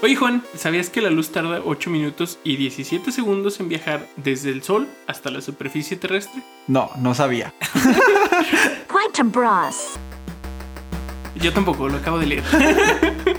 [0.00, 4.50] Oye Juan, ¿sabías que la luz tarda 8 minutos y 17 segundos en viajar desde
[4.50, 6.40] el Sol hasta la superficie terrestre?
[6.68, 7.52] No, no sabía.
[8.88, 9.98] Quantum Bros.
[11.34, 12.44] Yo tampoco, lo acabo de leer.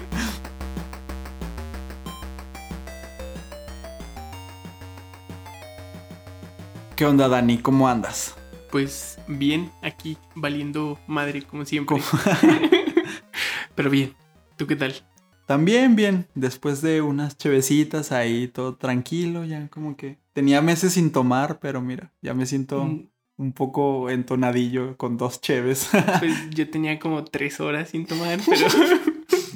[6.97, 7.59] ¿Qué onda, Dani?
[7.59, 8.35] ¿Cómo andas?
[8.69, 12.01] Pues bien, aquí valiendo madre como siempre.
[13.75, 14.13] Pero bien,
[14.57, 14.93] ¿tú qué tal?
[15.53, 21.11] También bien, después de unas chevecitas ahí, todo tranquilo, ya como que tenía meses sin
[21.11, 23.07] tomar, pero mira, ya me siento Mm.
[23.39, 25.89] un poco entonadillo con dos cheves.
[26.23, 28.67] Pues yo tenía como tres horas sin tomar, pero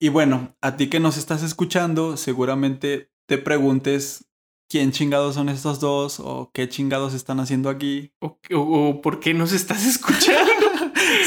[0.00, 4.24] y bueno, a ti que nos estás escuchando, seguramente te preguntes
[4.68, 8.10] quién chingados son estos dos o qué chingados están haciendo aquí.
[8.18, 10.66] o, o- o ¿por qué nos estás escuchando?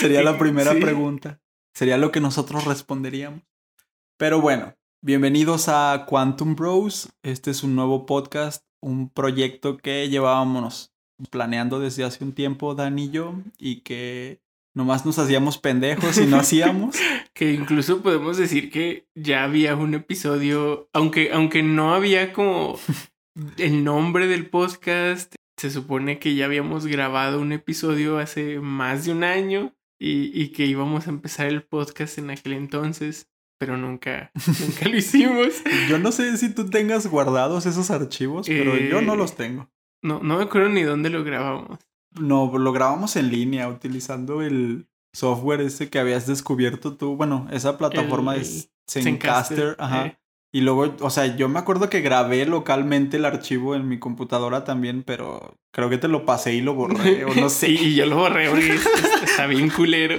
[0.02, 0.82] Sería la primera Sí.
[0.82, 1.40] pregunta.
[1.74, 3.44] Sería lo que nosotros responderíamos.
[4.20, 7.08] Pero bueno, bienvenidos a Quantum Bros.
[7.24, 10.94] Este es un nuevo podcast, un proyecto que llevábamos
[11.30, 14.42] planeando desde hace un tiempo, Dan y yo, y que
[14.76, 16.98] nomás nos hacíamos pendejos y no hacíamos.
[17.34, 22.78] Que incluso podemos decir que ya había un episodio, aunque, aunque no había como
[23.58, 29.14] el nombre del podcast, se supone que ya habíamos grabado un episodio hace más de
[29.14, 33.30] un año y, y que íbamos a empezar el podcast en aquel entonces,
[33.60, 35.48] pero nunca, nunca lo hicimos.
[35.88, 39.18] Yo no sé si tú tengas guardados esos archivos, pero yo no Eh.
[39.18, 39.70] los tengo.
[40.02, 41.78] No, no me acuerdo ni dónde lo grabamos.
[42.20, 47.16] No, lo grabamos en línea utilizando el software ese que habías descubierto tú.
[47.16, 49.76] Bueno, esa plataforma El- es Zencaster.
[49.78, 50.06] Ajá.
[50.08, 50.16] eh.
[50.52, 54.64] Y luego, o sea, yo me acuerdo que grabé localmente el archivo en mi computadora
[54.64, 57.68] también, pero creo que te lo pasé y lo borré, o no sé.
[57.68, 60.18] Sí, y yo lo borré porque es- es- está bien culero.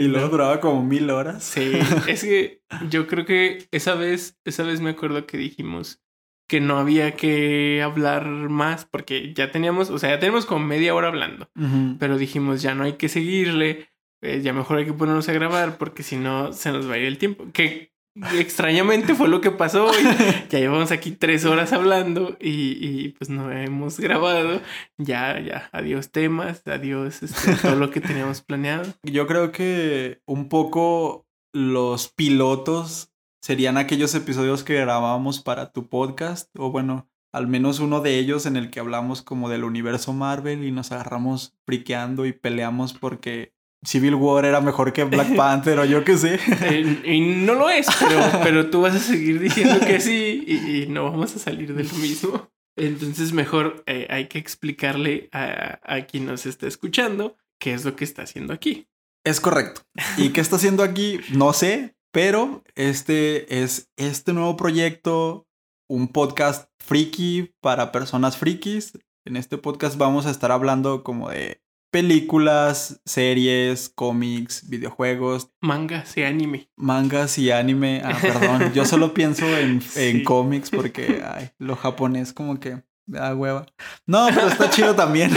[0.00, 1.44] Y luego duraba como mil horas.
[1.44, 1.72] Sí,
[2.08, 6.02] es que yo creo que esa vez, esa vez me acuerdo que dijimos
[6.48, 10.94] que no había que hablar más porque ya teníamos, o sea, ya tenemos como media
[10.94, 11.50] hora hablando,
[11.98, 13.88] pero dijimos ya no hay que seguirle,
[14.22, 16.98] eh, ya mejor hay que ponernos a grabar porque si no se nos va a
[16.98, 17.46] ir el tiempo.
[17.52, 17.89] Que
[18.32, 20.02] extrañamente fue lo que pasó y
[20.50, 24.60] ya llevamos aquí tres horas hablando y, y, pues no hemos grabado.
[24.98, 28.92] Ya, ya, adiós temas, adiós este, todo lo que teníamos planeado.
[29.02, 33.12] Yo creo que un poco los pilotos
[33.42, 38.46] serían aquellos episodios que grabábamos para tu podcast, o bueno, al menos uno de ellos
[38.46, 43.54] en el que hablamos como del universo Marvel y nos agarramos friqueando y peleamos porque
[43.84, 46.38] Civil War era mejor que Black Panther o yo qué sé.
[46.62, 50.82] Eh, y no lo es, pero, pero tú vas a seguir diciendo que sí y,
[50.82, 52.50] y no vamos a salir de lo mismo.
[52.76, 57.96] Entonces mejor eh, hay que explicarle a, a quien nos está escuchando qué es lo
[57.96, 58.88] que está haciendo aquí.
[59.24, 59.82] Es correcto.
[60.16, 61.20] ¿Y qué está haciendo aquí?
[61.32, 65.46] No sé, pero este es este nuevo proyecto,
[65.88, 68.98] un podcast friki para personas frikis.
[69.26, 76.22] En este podcast vamos a estar hablando como de películas, series, cómics, videojuegos, Mangas y
[76.22, 76.70] anime.
[76.76, 78.02] mangas y anime.
[78.04, 79.80] Ah, perdón, yo solo pienso en,
[80.24, 83.66] cómics porque ay, lo japonés como que me da hueva.
[84.06, 85.30] No, pero está chido también.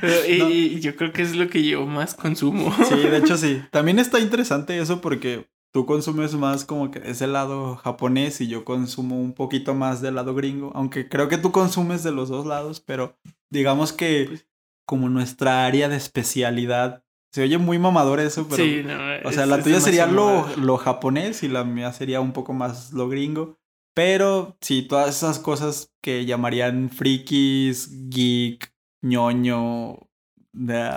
[0.00, 0.50] Pero- y, No.
[0.50, 2.74] y yo creo que es lo que yo más consumo.
[2.88, 3.62] Sí, de hecho sí.
[3.70, 8.64] También está interesante eso porque tú consumes más como que ese lado japonés y yo
[8.64, 10.72] consumo un poquito más del lado gringo.
[10.74, 13.16] Aunque creo que tú consumes de los dos lados, pero
[13.50, 14.46] digamos que Pues
[14.86, 17.02] como nuestra área de especialidad.
[17.32, 18.64] Se oye muy mamador eso, pero...
[18.64, 18.94] sí, no,
[19.28, 22.54] o sea, es- la tuya sería lo, lo japonés y la mía sería un poco
[22.54, 23.58] más lo gringo.
[23.94, 29.98] Pero sí, todas esas cosas que llamarían frikis, geek, ñoño,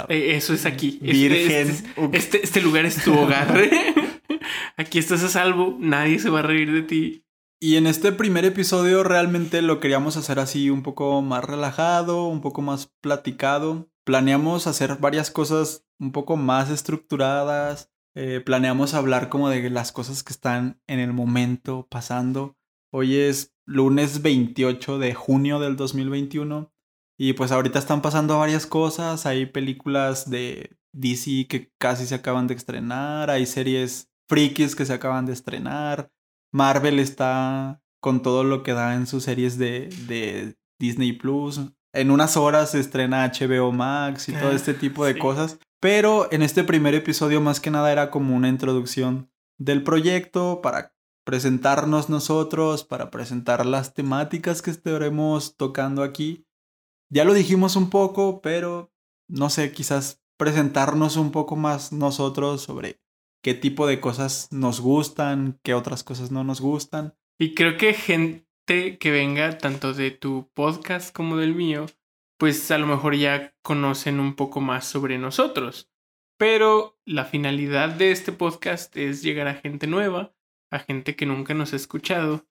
[0.10, 1.00] Eh, Eso es aquí.
[1.02, 1.70] Este- virgen.
[1.70, 3.48] Este, este, este lugar es tu hogar.
[4.78, 5.76] Aquí estás a salvo.
[5.80, 7.24] Nadie se va a reír de ti.
[7.62, 12.40] Y en este primer episodio realmente lo queríamos hacer así un poco más relajado, un
[12.40, 13.92] poco más platicado.
[14.06, 17.92] Planeamos hacer varias cosas un poco más estructuradas.
[18.16, 22.58] eh, planeamos hablar como de las cosas que están en el momento pasando.
[22.92, 26.72] Hoy es lunes 28 de junio del 2021.
[27.18, 29.26] Y pues ahorita están pasando varias cosas.
[29.26, 33.30] Hay películas de DC que casi se acaban de estrenar.
[33.30, 36.10] Hay series frikis que se acaban de estrenar.
[36.52, 41.62] Marvel está con todo lo que da en sus series de, de Disney Plus.
[41.94, 45.20] En unas horas se estrena HBO Max y todo este tipo de sí.
[45.20, 45.60] cosas.
[45.80, 50.94] Pero en este primer episodio más que nada era como una introducción del proyecto para
[51.26, 56.46] presentarnos nosotros, para presentar las temáticas que estaremos tocando aquí.
[57.10, 58.92] Ya lo dijimos un poco, pero
[59.28, 63.00] no sé, quizás presentarnos un poco más nosotros sobre
[63.42, 67.16] qué tipo de cosas nos gustan, qué otras cosas no nos gustan.
[67.40, 71.86] Y creo que gente que venga tanto de tu podcast como del mío,
[72.38, 75.90] pues a lo mejor ya conocen un poco más sobre nosotros.
[76.38, 80.34] Pero la finalidad de este podcast es llegar a gente nueva,
[80.72, 82.48] a gente que nunca nos ha escuchado.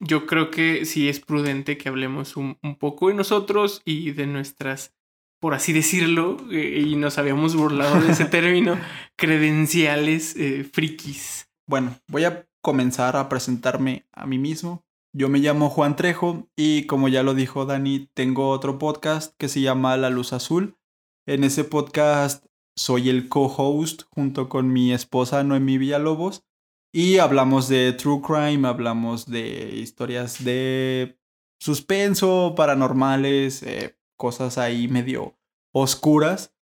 [0.00, 4.26] Yo creo que sí es prudente que hablemos un, un poco de nosotros y de
[4.26, 4.95] nuestras
[5.40, 8.78] por así decirlo, eh, y nos habíamos burlado de ese término,
[9.16, 11.48] credenciales eh, frikis.
[11.68, 14.84] Bueno, voy a comenzar a presentarme a mí mismo.
[15.14, 19.48] Yo me llamo Juan Trejo y como ya lo dijo Dani, tengo otro podcast que
[19.48, 20.76] se llama La Luz Azul.
[21.26, 22.44] En ese podcast
[22.76, 26.44] soy el co-host junto con mi esposa Noemí Villalobos
[26.92, 31.18] y hablamos de true crime, hablamos de historias de
[31.58, 35.36] suspenso, paranormales, eh, cosas ahí medio
[35.72, 36.54] oscuras.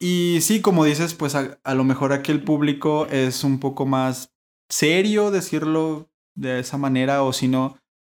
[0.00, 4.32] Y sí, como dices, pues a, lo mejor aquí el público es un poco más
[4.68, 7.78] serio, decirlo de esa manera, o si no,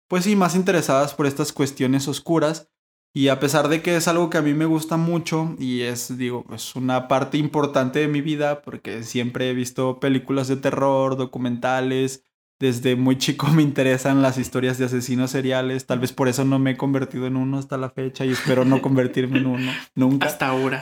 [0.09, 2.69] pues sí, más interesadas por estas cuestiones oscuras.
[3.13, 6.15] Y a pesar de que es algo que a mí me gusta mucho y es,
[6.17, 11.15] digo, es una parte importante de mi vida, porque siempre he visto películas de terror,
[11.15, 12.23] documentales,
[12.59, 15.85] desde muy chico me interesan las historias de asesinos seriales.
[15.85, 18.65] Tal vez por eso no me he convertido en uno hasta la fecha y espero
[18.65, 20.27] no convertirme en uno nunca.
[20.27, 20.81] Hasta ahora.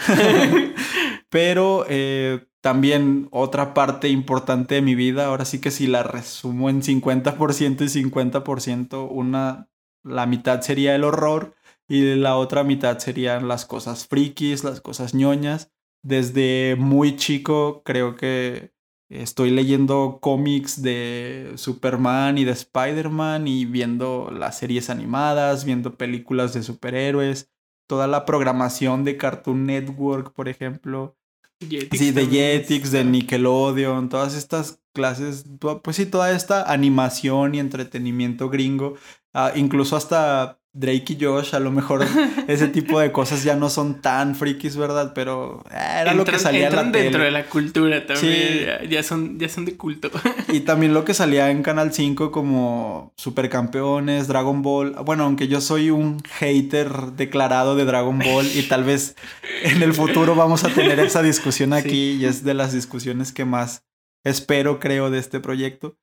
[1.30, 6.70] Pero eh, también otra parte importante de mi vida, ahora sí que si la resumo
[6.70, 9.70] en 50% y 50%, una,
[10.04, 11.54] la mitad sería el horror
[11.88, 15.72] y la otra mitad serían las cosas frikis, las cosas ñoñas.
[16.02, 18.72] Desde muy chico creo que
[19.10, 26.54] Estoy leyendo cómics de Superman y de Spider-Man y viendo las series animadas, viendo películas
[26.54, 27.50] de superhéroes,
[27.88, 31.16] toda la programación de Cartoon Network, por ejemplo.
[31.60, 35.46] sí, de Jetix, de Nickelodeon, todas estas clases,
[35.84, 38.96] pues sí, toda esta animación y entretenimiento gringo,
[39.34, 42.06] ah, incluso hasta Drake y Josh, a lo mejor
[42.48, 45.12] ese tipo de cosas ya no son tan frikis, ¿verdad?
[45.16, 48.88] Pero eh, era lo que salía en la dentro de la cultura también.
[48.88, 50.12] Ya, son, ya son de culto.
[50.50, 54.96] Y también lo que salía en Canal 5 como Supercampeones, Dragon Ball.
[55.04, 59.16] Bueno, aunque yo soy un hater declarado de Dragon Ball y tal vez
[59.64, 63.46] en el futuro vamos a tener esa discusión aquí y es de las discusiones que
[63.46, 63.84] más
[64.24, 65.98] espero, creo, de este proyecto.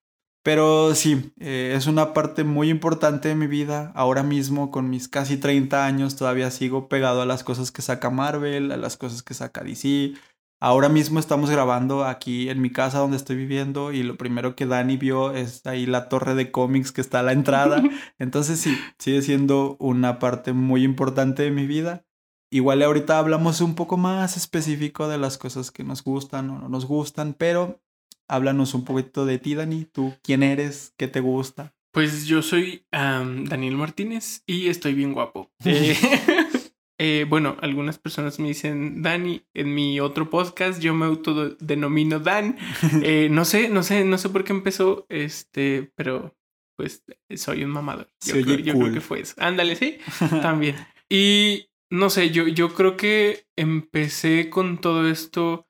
[0.44, 3.92] Pero sí, eh, es una parte muy importante de mi vida.
[3.94, 8.10] Ahora mismo, con mis casi 30 años, todavía sigo pegado a las cosas que saca
[8.10, 10.12] Marvel, a las cosas que saca DC.
[10.60, 14.66] Ahora mismo estamos grabando aquí en mi casa donde estoy viviendo y lo primero que
[14.66, 17.82] Dani vio es ahí la torre de cómics que está a la entrada.
[18.18, 22.04] Entonces sí, sigue siendo una parte muy importante de mi vida.
[22.50, 26.68] Igual ahorita hablamos un poco más específico de las cosas que nos gustan o no
[26.68, 27.80] nos gustan, pero
[28.28, 29.84] háblanos un poquito de ti, Dani.
[29.84, 30.92] ¿Tú quién eres?
[30.96, 31.74] ¿Qué te gusta?
[31.92, 35.50] Pues yo soy Daniel Martínez y estoy bien guapo.
[35.64, 35.96] Eh,
[37.22, 39.42] eh, bueno, algunas personas me dicen Dani.
[39.54, 42.58] En mi otro podcast yo me autodenomino Dan.
[43.02, 46.36] Eh, no sé, no sé, no sé por qué empezó, este, pero
[46.76, 47.04] pues
[47.36, 48.08] soy un mamador.
[48.26, 49.34] Yo, creo, yo creo que fue eso.
[49.38, 49.98] Ándale, sí,
[50.42, 50.74] también.
[51.08, 55.68] Y no sé, yo, yo creo que empecé con todo esto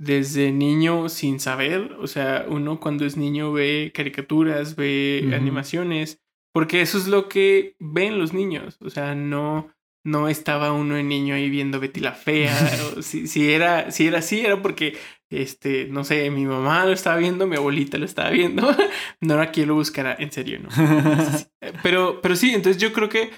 [0.00, 6.22] desde niño sin saber, o sea, uno cuando es niño ve caricaturas, ve animaciones,
[6.54, 9.68] porque eso es lo que ven los niños, o sea, no
[10.02, 12.56] no estaba uno de niño ahí viendo Betty la fea,
[13.02, 14.96] si, si, era si era así era porque
[15.28, 18.74] este, no sé, mi mamá lo estaba viendo, mi abuelita lo estaba viendo,
[19.20, 20.70] no era quien lo buscara, en serio, no.
[21.82, 23.30] pero pero sí, entonces yo creo que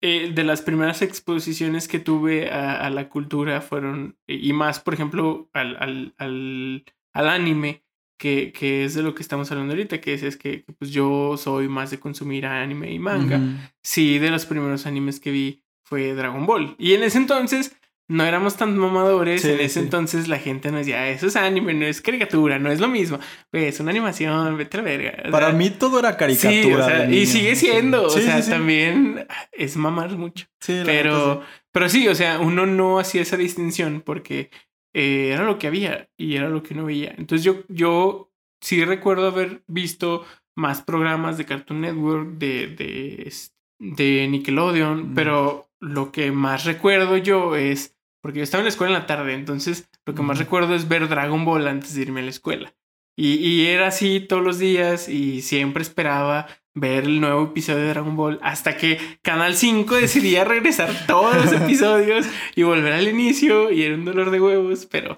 [0.00, 5.50] eh, de las primeras exposiciones que tuve a, la cultura fueron, y más, por ejemplo,
[5.52, 7.82] al, al, al, al anime,
[8.18, 11.36] que, que, es de lo que estamos hablando ahorita, que es, es que, pues yo
[11.36, 13.40] soy más de consumir anime y manga.
[13.82, 16.74] Sí, de los primeros animes que vi fue Dragon Ball.
[16.78, 17.76] Y en ese entonces
[18.08, 19.44] no éramos tan mamadores.
[19.44, 22.80] en ese entonces la gente nos decía, eso es anime, no es caricatura, no es
[22.80, 23.18] lo mismo.
[23.52, 25.30] Es una animación, vete a la verga.
[25.30, 27.10] Para mí todo era caricatura.
[27.10, 28.04] y sigue siendo.
[28.04, 30.46] o sea, también es mamar mucho.
[30.66, 34.50] pero, pero sí, o sea, uno no hacía esa distinción porque
[34.94, 37.14] eh, era lo que había y era lo que uno veía.
[37.18, 40.24] Entonces yo, yo sí recuerdo haber visto
[40.56, 43.32] más programas de Cartoon Network, de, de,
[43.78, 48.94] de Nickelodeon, pero lo que más recuerdo yo es porque yo estaba en la escuela
[48.94, 52.20] en la tarde, entonces lo que más recuerdo es ver Dragon Ball antes de irme
[52.20, 52.74] a la escuela.
[53.16, 57.88] Y, y, era así todos los días y siempre esperaba ver el nuevo episodio de
[57.88, 63.72] Dragon Ball hasta que Canal 5 decidía regresar todos los episodios y volver al inicio
[63.72, 65.16] y era un dolor de huevos, pero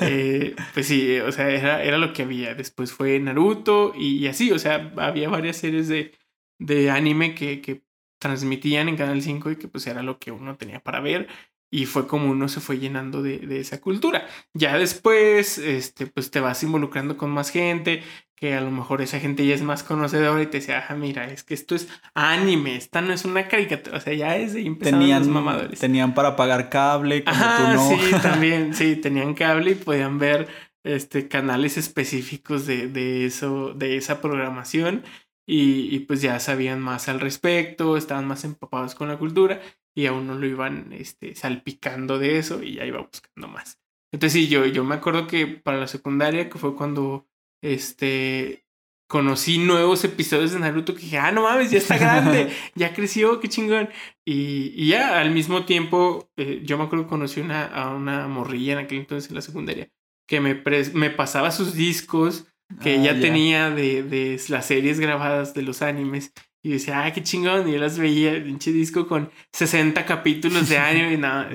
[0.00, 2.54] Eh, pues sí, o sea, era, era lo que había.
[2.54, 6.12] Después fue Naruto y, así, o sea, había varias series de,
[6.58, 7.82] de anime que, que
[8.20, 11.28] transmitían en Canal 5 y que pues era lo que uno tenía para ver
[11.70, 14.26] y fue como uno se fue llenando de, de, esa cultura.
[14.52, 18.02] Ya después, este, pues te vas involucrando con más gente,
[18.36, 21.26] que a lo mejor esa gente ya es más conocedora y te dice, ah, mira,
[21.26, 24.62] es que esto es anime, esta no es una caricatura, o sea, ya es de
[24.80, 25.78] tenían, los mamadores.
[25.80, 27.88] Tenían para pagar cable, como tú no.
[27.88, 30.48] sí, también, sí, tenían cable y podían ver
[30.84, 35.04] este, canales específicos de, de eso, de esa programación.
[35.46, 39.60] Y, y, pues ya sabían más al respecto, estaban más empapados con la cultura
[39.94, 43.78] y a uno lo iban este, salpicando de eso y ya iba buscando más.
[44.12, 47.26] Entonces sí, yo, yo me acuerdo que para la secundaria, que fue cuando
[47.62, 48.64] este,
[49.08, 53.40] conocí nuevos episodios de Naruto, que dije, ah, no mames, ya está grande, ya creció,
[53.40, 53.88] qué chingón.
[54.24, 58.28] Y, y ya al mismo tiempo, eh, yo me acuerdo que conocí una, a una
[58.28, 59.90] morrilla en aquel entonces en la secundaria,
[60.28, 60.62] que me,
[60.94, 62.46] me pasaba sus discos
[62.82, 66.32] que ah, ya tenía de, de las series grabadas de los animes
[66.64, 67.68] y decía, ah, qué chingón.
[67.68, 71.50] Y yo las veía, pinche disco con 60 capítulos de año y nada,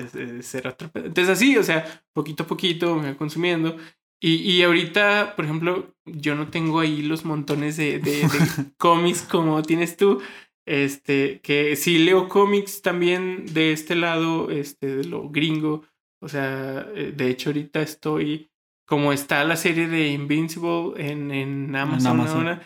[0.54, 3.76] era otro Entonces así, o sea, poquito a poquito me consumiendo.
[4.22, 8.22] Y, y ahorita, por ejemplo, yo no tengo ahí los montones de, de,
[8.78, 10.22] cómics como tienes tú.
[10.64, 15.82] Este, que sí leo cómics también de este lado, este, de lo gringo.
[16.22, 18.49] O sea, eh, de hecho ahorita estoy
[18.90, 22.60] como está la serie de Invincible en, en Amazon, ahora,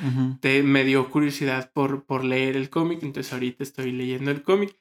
[0.64, 4.74] me dio curiosidad por, por leer el cómic, entonces ahorita estoy leyendo el cómic,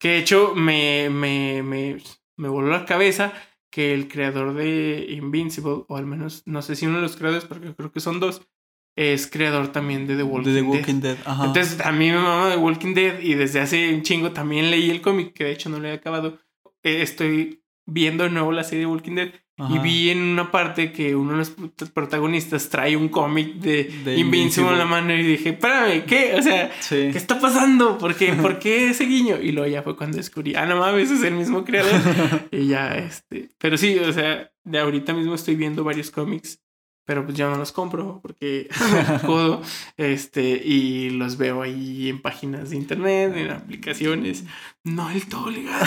[0.00, 1.98] que de hecho me, me, me,
[2.38, 3.34] me voló la cabeza
[3.70, 7.44] que el creador de Invincible, o al menos no sé si uno de los creadores,
[7.44, 8.48] porque creo que son dos,
[8.96, 11.18] es creador también de The Walking, The Walking Dead.
[11.44, 14.88] Entonces a mí me mama The Walking Dead y desde hace un chingo también leí
[14.88, 16.38] el cómic, que de hecho no lo he acabado.
[16.82, 20.92] Eh, estoy viendo de nuevo la serie de Walking Dead y vi en una parte
[20.92, 21.50] que uno de los
[21.90, 26.34] protagonistas trae un cómic de, Invincible en la mano y dije, espérame, ¿qué?
[26.34, 27.96] O sea, ¿qué está pasando?
[27.96, 28.32] ¿Por qué?
[28.42, 29.38] ¿Por qué ese guiño?
[29.40, 32.00] Y luego ya fue cuando descubrí, ah, no mames, es el mismo creador.
[32.50, 33.48] y ya, este.
[33.58, 36.60] Pero sí, o sea, de ahorita mismo estoy viendo varios cómics
[37.06, 38.68] pero pues ya no los compro porque
[39.24, 39.62] codo,
[39.96, 44.44] este, y los veo ahí en páginas de internet, en aplicaciones,
[44.84, 45.80] no el todo legal,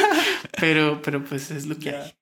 [0.60, 2.14] pero, pero pues es lo que hay.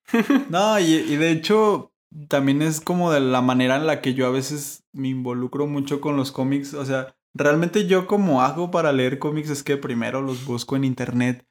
[0.49, 1.91] no, y, y de hecho
[2.29, 6.01] también es como de la manera en la que yo a veces me involucro mucho
[6.01, 10.21] con los cómics, o sea, realmente yo como hago para leer cómics es que primero
[10.21, 11.45] los busco en internet,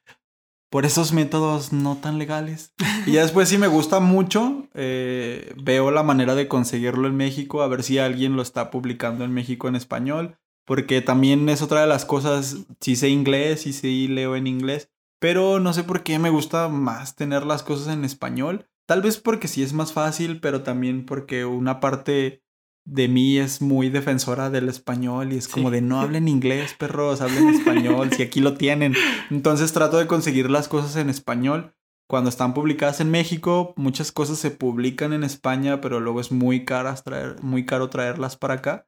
[0.69, 2.73] por esos métodos no tan legales.
[3.05, 7.61] Y ya después si me gusta mucho, eh, veo la manera de conseguirlo en México,
[7.61, 11.81] a ver si alguien lo está publicando en México en español, porque también es otra
[11.81, 16.03] de las cosas, si sé inglés y sí leo en inglés, pero no sé por
[16.03, 18.67] qué me gusta más tener las cosas en español.
[18.85, 22.43] Tal vez porque sí es más fácil, pero también porque una parte
[22.87, 27.19] de mí es muy defensora del español y es como de no hablen inglés, perros,
[27.19, 28.95] hablen español, si aquí lo tienen.
[29.29, 31.73] Entonces trato de conseguir las cosas en español.
[32.09, 36.63] Cuando están publicadas en México, muchas cosas se publican en España, pero luego es muy,
[36.63, 38.87] caras traer, muy caro traerlas para acá.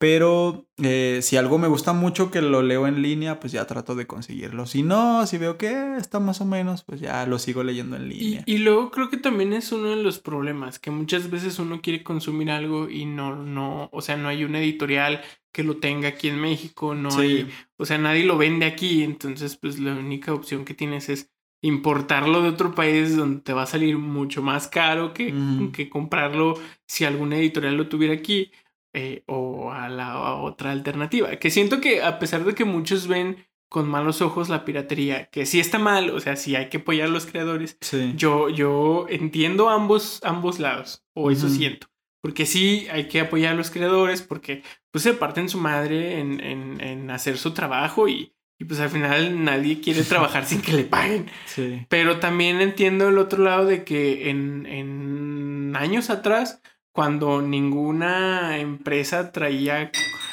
[0.00, 3.94] Pero eh, si algo me gusta mucho que lo leo en línea, pues ya trato
[3.94, 4.64] de conseguirlo.
[4.64, 8.08] Si no, si veo que está más o menos, pues ya lo sigo leyendo en
[8.08, 8.42] línea.
[8.46, 12.02] Y, luego creo que también es uno de los problemas, que muchas veces uno quiere
[12.02, 15.20] consumir algo y no, no, o sea, no hay una editorial
[15.52, 19.58] que lo tenga aquí en México, no hay, o sea, nadie lo vende aquí, entonces
[19.58, 21.30] pues la única opción que tienes es
[21.60, 25.34] importarlo de otro país donde te va a salir mucho más caro que,
[25.74, 26.54] que comprarlo
[26.86, 28.50] si alguna editorial lo tuviera aquí
[28.92, 31.36] eh, o a la otra alternativa.
[31.36, 35.46] Que siento que a pesar de que muchos ven con malos ojos la piratería, que
[35.46, 37.78] sí está mal, o sea, sí hay que apoyar a los creadores,
[38.16, 41.86] yo, yo entiendo ambos, ambos lados, o eso siento.
[42.20, 46.40] Porque sí hay que apoyar a los creadores, porque pues se parten su madre en,
[46.40, 50.72] en, en hacer su trabajo y, y pues al final nadie quiere trabajar sin que
[50.72, 51.30] le paguen.
[51.46, 51.86] Sí.
[51.88, 56.60] Pero también entiendo el otro lado de que en, en años atrás
[56.92, 59.90] cuando ninguna empresa traía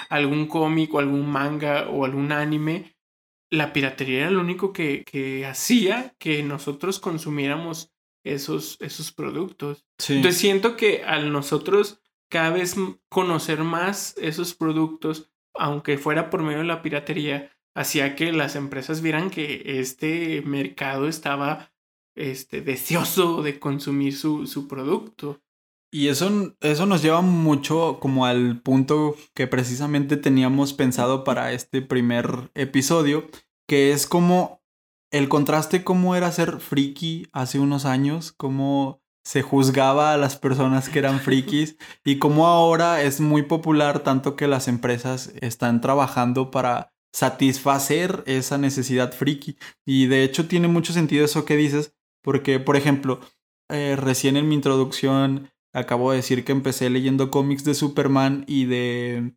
[0.09, 2.95] algún cómic o algún manga o algún anime,
[3.49, 7.91] la piratería era lo único que, que hacía que nosotros consumiéramos
[8.23, 9.85] esos, esos productos.
[10.09, 12.75] Entonces siento que al nosotros cada vez
[13.09, 19.01] conocer más esos productos, aunque fuera por medio de la piratería, hacía que las empresas
[19.01, 21.71] vieran que este mercado estaba
[22.15, 25.41] este, deseoso de consumir su, su producto.
[25.91, 31.81] Y eso, eso nos lleva mucho como al punto que precisamente teníamos pensado para este
[31.81, 33.27] primer episodio,
[33.67, 34.61] que es como
[35.11, 40.87] el contraste cómo era ser friki hace unos años, cómo se juzgaba a las personas
[40.87, 46.51] que eran frikis y como ahora es muy popular tanto que las empresas están trabajando
[46.51, 49.57] para satisfacer esa necesidad friki.
[49.85, 53.19] Y de hecho tiene mucho sentido eso que dices, porque por ejemplo,
[53.69, 58.65] eh, recién en mi introducción acabo de decir que empecé leyendo cómics de Superman y
[58.65, 59.33] de,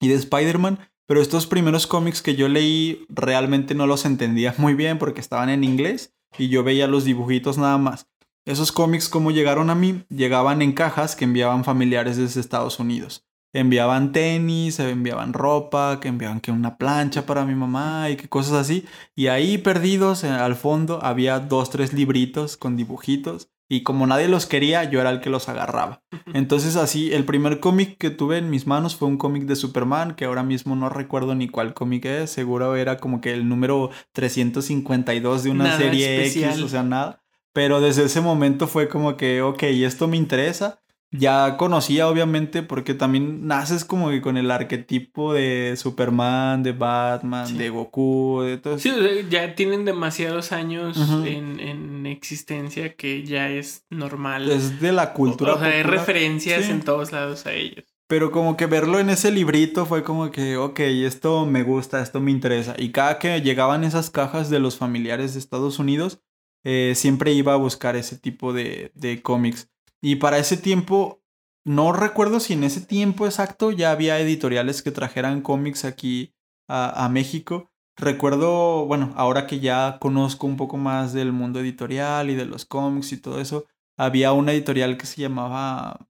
[0.00, 0.78] y de Spider-Man.
[1.06, 5.48] Pero estos primeros cómics que yo leí realmente no los entendía muy bien porque estaban
[5.48, 8.08] en inglés y yo veía los dibujitos nada más.
[8.46, 13.24] Esos cómics, como llegaron a mí, llegaban en cajas que enviaban familiares desde Estados Unidos.
[13.54, 18.54] Enviaban tenis, enviaban ropa, que enviaban que una plancha para mi mamá y que cosas
[18.54, 18.84] así.
[19.14, 23.48] Y ahí perdidos eh, al fondo había dos, tres libritos con dibujitos.
[23.74, 26.00] Y como nadie los quería, yo era el que los agarraba.
[26.32, 30.14] Entonces así, el primer cómic que tuve en mis manos fue un cómic de Superman,
[30.14, 32.30] que ahora mismo no recuerdo ni cuál cómic es.
[32.30, 37.24] Seguro era como que el número 352 de una serie X, o sea, nada.
[37.52, 40.83] Pero desde ese momento fue como que, ok, esto me interesa.
[41.16, 47.56] Ya conocía, obviamente, porque también naces como que con el arquetipo de Superman, de Batman,
[47.56, 48.92] de Goku, de todo Sí,
[49.30, 54.50] ya tienen demasiados años en, existencia que ya es normal.
[54.50, 55.54] Es de la cultura.
[55.54, 57.84] O, sea, hay referencias en todos lados a ellos.
[58.08, 62.20] Pero como que verlo en ese librito fue como que, ok, esto me gusta, esto
[62.20, 62.74] me interesa.
[62.76, 66.20] Y cada que llegaban esas cajas de los familiares de Estados Unidos,
[66.64, 69.70] eh, siempre iba a buscar ese tipo de, de cómics.
[70.04, 71.22] Y para ese tiempo,
[71.64, 76.34] no recuerdo si en ese tiempo exacto ya había editoriales que trajeran cómics aquí
[76.68, 77.72] a, México.
[77.96, 82.66] Recuerdo, bueno, ahora que ya conozco un poco más del mundo editorial y de los
[82.66, 83.64] cómics y todo eso,
[83.96, 86.06] había una editorial que se llamaba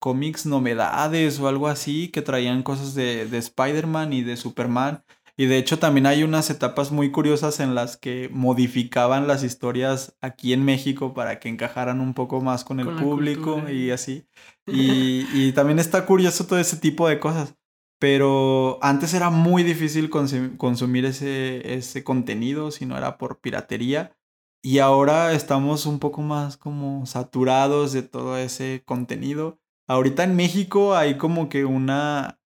[0.00, 5.04] Cómics Novedades o algo así, que traían cosas de, de Spider-Man y de Superman.
[5.40, 10.16] Y de hecho también hay unas etapas muy curiosas en las que modificaban las historias
[10.20, 14.26] aquí en México para que encajaran un poco más con el público y así.
[14.66, 17.54] Y, también está curioso todo ese tipo de cosas.
[18.00, 24.16] Pero antes era muy difícil consumir ese, ese contenido si no era por piratería.
[24.60, 29.60] Y ahora estamos un poco más como saturados de todo ese contenido.
[29.86, 32.37] Ahorita en México hay como que una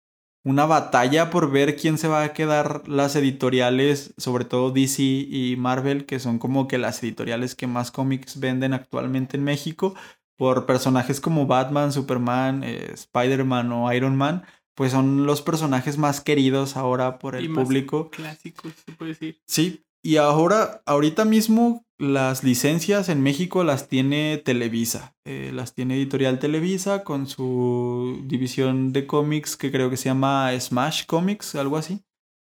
[0.44, 5.56] una batalla por ver quién se va a quedar las editoriales, sobre todo DC y
[5.56, 9.94] Marvel, que son como que las editoriales que más cómics venden actualmente en México,
[10.36, 16.20] por personajes como Batman, Superman, eh, Spider-Man o Iron Man, pues son los personajes más
[16.20, 18.10] queridos ahora por el público.
[18.10, 19.40] Clásicos, se puede decir.
[19.46, 25.14] Sí, y ahora, ahorita mismo, las licencias en México las tiene Televisa.
[25.24, 30.50] Eh, las tiene Editorial Televisa con su división de cómics que creo que se llama
[30.58, 32.02] Smash Comics, algo así.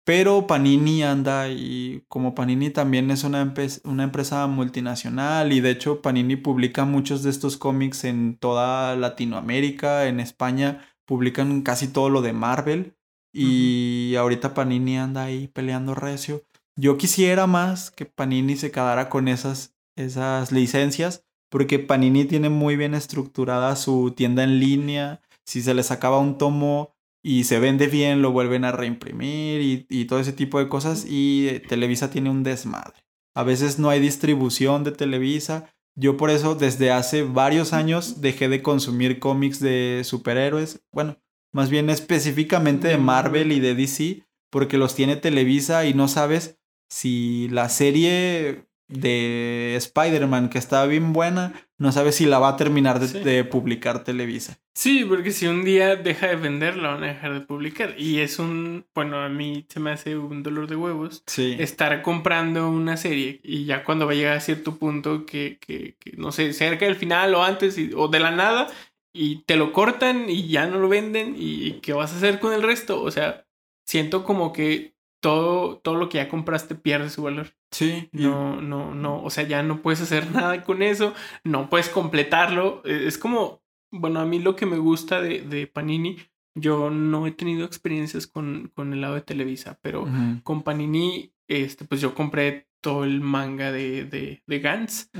[0.04, 3.52] Pero Panini anda y como Panini también es una,
[3.84, 10.06] una empresa multinacional y de hecho Panini publica muchos de estos cómics en toda Latinoamérica,
[10.06, 12.96] en España publican casi todo lo de Marvel
[13.32, 16.44] y ahorita Panini anda ahí peleando recio.
[16.80, 22.76] Yo quisiera más que Panini se quedara con esas, esas licencias, porque Panini tiene muy
[22.76, 25.20] bien estructurada su tienda en línea.
[25.44, 29.86] Si se les acaba un tomo y se vende bien, lo vuelven a reimprimir y,
[29.90, 31.04] y todo ese tipo de cosas.
[31.06, 33.04] Y Televisa tiene un desmadre.
[33.36, 35.70] A veces no hay distribución de Televisa.
[35.98, 40.82] Yo por eso desde hace varios años dejé de consumir cómics de superhéroes.
[40.94, 41.18] Bueno,
[41.52, 46.59] más bien específicamente de Marvel y de DC, porque los tiene Televisa y no sabes
[46.90, 52.56] si la serie de Spider-Man, que está bien buena, no sabe si la va a
[52.56, 54.58] terminar de, publicar Televisa.
[54.74, 57.94] Sí, porque si un día deja de vender, la van a dejar de publicar.
[57.96, 62.68] Y es un, bueno, a mí se me hace un dolor de huevos estar comprando
[62.68, 66.52] una serie y ya cuando va a llegar a cierto punto que, que, no sé,
[66.52, 68.66] cerca del final o antes o de la nada
[69.12, 72.52] y te lo cortan y ya no lo venden y qué vas a hacer con
[72.52, 73.00] el resto.
[73.02, 73.46] O sea,
[73.86, 77.54] siento como que todo, todo lo que ya compraste pierde su valor.
[77.70, 78.08] Sí.
[78.12, 82.82] No, no, no, o sea, ya no puedes hacer nada con eso, no puedes completarlo.
[82.84, 86.16] E, es como, bueno, a mí lo que me gusta de, de Panini,
[86.54, 90.06] yo no he tenido experiencias con, con el lado de Televisa, pero
[90.42, 95.10] con Panini, este, pues yo compré todo el manga de, de, de Gantz.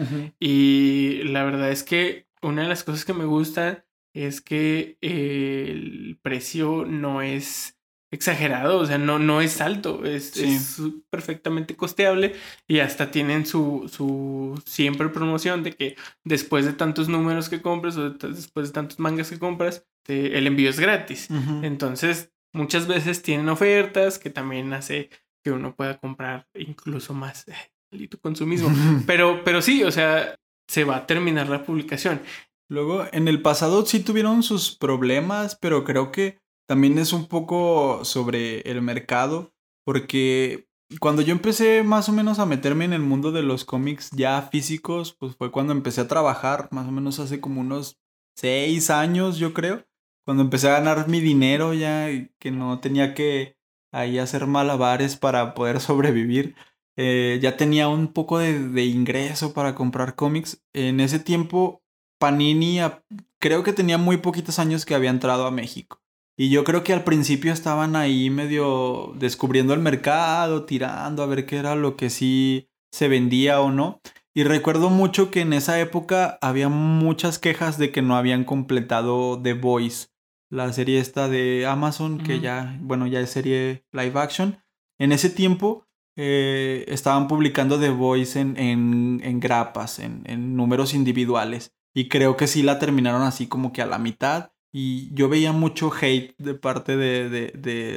[0.40, 6.18] Y la verdad es que una de las cosas que me gusta es que el
[6.22, 7.79] precio no es
[8.12, 10.32] exagerado, o sea, no, no es alto, es,
[11.10, 12.34] perfectamente costeable
[12.66, 17.96] y hasta tienen su, su siempre promoción de que después de tantos números que compras
[17.96, 21.28] o después de tantos mangas que compras, el envío es gratis.
[21.62, 25.10] Entonces, muchas veces tienen ofertas que también hace
[25.44, 27.46] que uno pueda comprar incluso más
[28.10, 28.70] tu consumismo.
[29.06, 30.34] pero, pero sí, o sea,
[30.68, 32.20] se va a terminar la publicación.
[32.68, 36.38] Luego, en el pasado sí tuvieron sus problemas, pero creo que
[36.70, 39.52] también es un poco sobre el mercado,
[39.84, 40.68] porque
[41.00, 44.40] cuando yo empecé más o menos a meterme en el mundo de los cómics ya
[44.52, 47.98] físicos, pues fue cuando empecé a trabajar, más o menos hace como unos
[48.36, 49.84] seis años, yo creo,
[50.24, 52.06] cuando empecé a ganar mi dinero ya,
[52.38, 53.56] que no tenía que
[53.90, 56.54] ahí hacer malabares para poder sobrevivir.
[56.96, 60.62] Eh, ya tenía un poco de, de ingreso para comprar cómics.
[60.72, 61.82] En ese tiempo
[62.20, 62.78] Panini
[63.40, 65.99] creo que tenía muy poquitos años que había entrado a México.
[66.40, 71.44] Y yo creo que al principio estaban ahí medio descubriendo el mercado, tirando a ver
[71.44, 74.00] qué era lo que sí se vendía o no.
[74.32, 79.38] Y recuerdo mucho que en esa época había muchas quejas de que no habían completado
[79.42, 80.08] The Voice,
[80.48, 84.64] la serie esta de Amazon, que ya, bueno, ya es serie live action.
[84.98, 91.74] En ese tiempo eh, estaban publicando The Voice en, en, grapas, en, en números individuales.
[91.94, 94.52] Y creo que sí la terminaron así como que a la mitad.
[94.72, 97.50] Y yo veía mucho hate de parte de, de,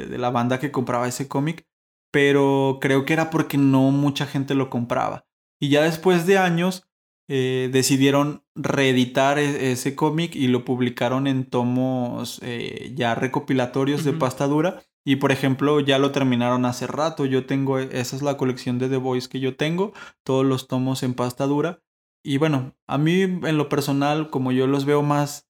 [0.06, 1.66] de, la banda que compraba ese cómic.
[2.10, 5.26] Pero creo que era porque no mucha gente lo compraba.
[5.60, 6.88] Y ya después de años
[7.28, 14.12] eh, decidieron reeditar e, ese cómic y lo publicaron en tomos eh, ya recopilatorios de
[14.12, 14.82] pasta dura.
[15.06, 17.26] Y por ejemplo, ya lo terminaron hace rato.
[17.26, 21.02] Yo tengo, esa es la colección de The Voice que yo tengo, todos los tomos
[21.02, 21.82] en pasta dura.
[22.22, 25.46] Y bueno, a mí en lo personal, como yo los veo más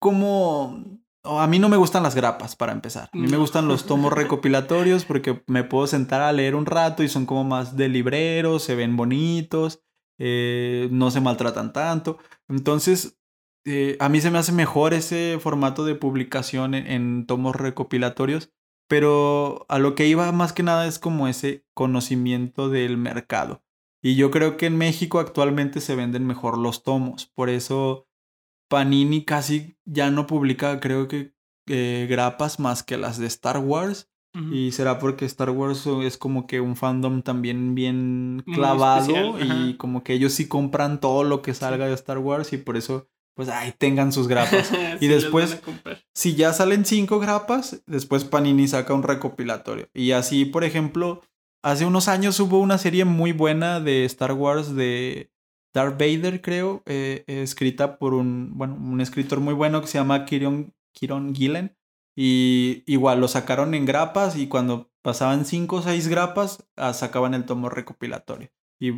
[0.00, 1.00] como...
[1.22, 3.10] A mí no me gustan las grapas, para empezar.
[3.12, 7.02] A mí me gustan los tomos recopilatorios porque me puedo sentar a leer un rato
[7.02, 9.82] y son como más de libreros, se ven bonitos,
[10.18, 12.16] eh, no se maltratan tanto.
[12.48, 13.20] Entonces,
[13.66, 18.50] eh, a mí se me hace mejor ese formato de publicación en tomos recopilatorios,
[18.88, 23.62] pero a lo que iba más que nada es como ese conocimiento del mercado.
[24.02, 27.26] Y yo creo que en México actualmente se venden mejor los tomos.
[27.34, 28.08] Por eso
[28.70, 31.34] Panini casi ya no publica, creo que,
[31.66, 34.06] eh, grapas más que las de Star Wars.
[34.52, 40.04] Y será porque Star Wars es como que un fandom también bien clavado y como
[40.04, 43.48] que ellos sí compran todo lo que salga de Star Wars y por eso pues
[43.48, 44.70] ahí tengan sus grapas.
[45.00, 45.60] y después,
[46.14, 49.88] si ya salen cinco grapas, después Panini saca un recopilatorio.
[49.94, 51.22] Y así, por ejemplo,
[51.62, 55.30] Hace unos años hubo una serie muy buena de Star Wars de
[55.72, 60.24] Darth Vader, creo, eh, escrita por un, bueno, un escritor muy bueno que se llama
[60.24, 61.76] Kieron, Gillen.
[62.16, 67.34] Y igual lo sacaron en grapas y cuando pasaban cinco o seis grapas, ah, sacaban
[67.34, 68.50] el tomo recopilatorio.
[68.80, 68.92] Y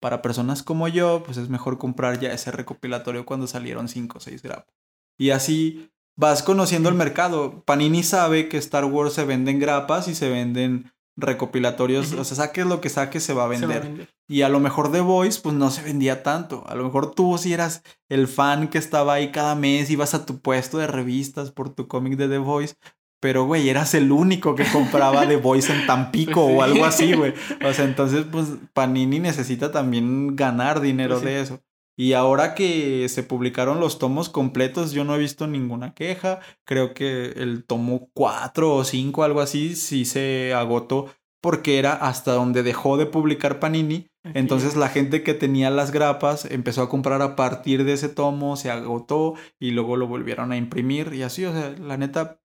[0.00, 4.20] para personas como yo, pues es mejor comprar ya ese recopilatorio cuando salieron cinco o
[4.20, 4.74] seis grapas.
[5.18, 7.64] Y así vas conociendo el mercado.
[7.64, 12.36] Panini sabe que Star Wars se vende en grapas y se venden recopilatorios, o sea,
[12.36, 14.08] saques lo que saques se va a vender.
[14.28, 16.64] Y a lo mejor The Voice pues no se vendía tanto.
[16.68, 20.24] A lo mejor tú si eras el fan que estaba ahí cada mes, ibas a
[20.24, 22.76] tu puesto de revistas por tu cómic de The Voice,
[23.20, 27.34] pero güey, eras el único que compraba The Voice en Tampico o algo así, güey.
[27.64, 31.60] O sea, entonces pues Panini necesita también ganar dinero pues de eso.
[32.00, 36.40] Y ahora que se publicaron los tomos completos, yo no he visto ninguna queja.
[36.64, 41.10] Creo que el tomo 4 o 5, algo así, sí se agotó
[41.42, 44.06] porque era hasta donde dejó de publicar Panini.
[44.24, 48.56] Entonces la gente que tenía las grapas empezó a comprar a partir de ese tomo,
[48.56, 52.40] se agotó y luego lo volvieron a imprimir y así, o sea, la neta,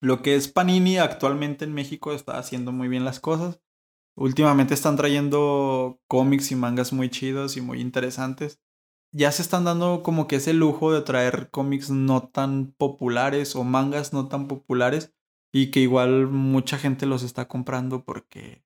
[0.00, 3.60] lo que es Panini actualmente en México está haciendo muy bien las cosas.
[4.16, 8.60] Últimamente están trayendo cómics y mangas muy chidos y muy interesantes
[9.12, 13.64] ya se están dando como que ese lujo de traer cómics no tan populares o
[13.64, 15.14] mangas no tan populares
[15.52, 18.62] y que igual mucha gente los está comprando porque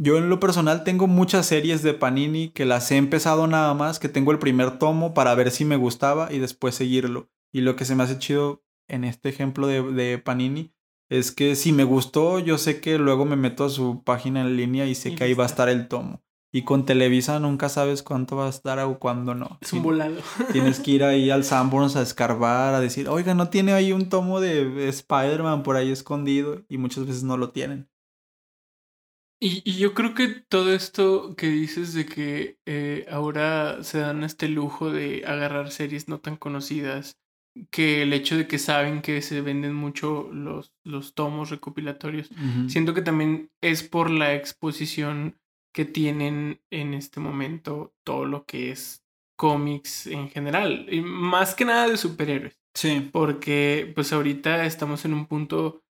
[0.00, 3.98] yo en lo personal tengo muchas series de Panini que las he empezado nada más,
[3.98, 7.28] que tengo el primer tomo para ver si me gustaba y después seguirlo.
[7.52, 10.72] Y lo que se me hace chido en este ejemplo de, de Panini
[11.08, 14.56] es que si me gustó, yo sé que luego me meto a su página en
[14.56, 16.22] línea y sé que ahí va a estar el tomo.
[16.58, 19.58] Y con Televisa nunca sabes cuánto va a estar o cuándo no.
[19.60, 20.16] Es un volado.
[20.50, 24.08] Tienes que ir ahí al Sanborns a escarbar, a decir, oiga, ¿no tiene ahí un
[24.08, 26.64] tomo de Spider-Man por ahí escondido?
[26.68, 27.88] Y muchas veces no lo tienen.
[29.40, 34.24] Y, y yo creo que todo esto que dices de que eh, ahora se dan
[34.24, 37.20] este lujo de agarrar series no tan conocidas,
[37.70, 42.30] que el hecho de que saben que se venden mucho los, los tomos recopilatorios,
[42.66, 45.36] siento que también es por la exposición
[45.78, 51.64] que tienen en este momento todo lo que es cómics en general, y más que
[51.64, 52.58] nada de superhéroes.
[52.74, 53.08] Sí.
[53.12, 55.84] Porque pues ahorita estamos en un punto,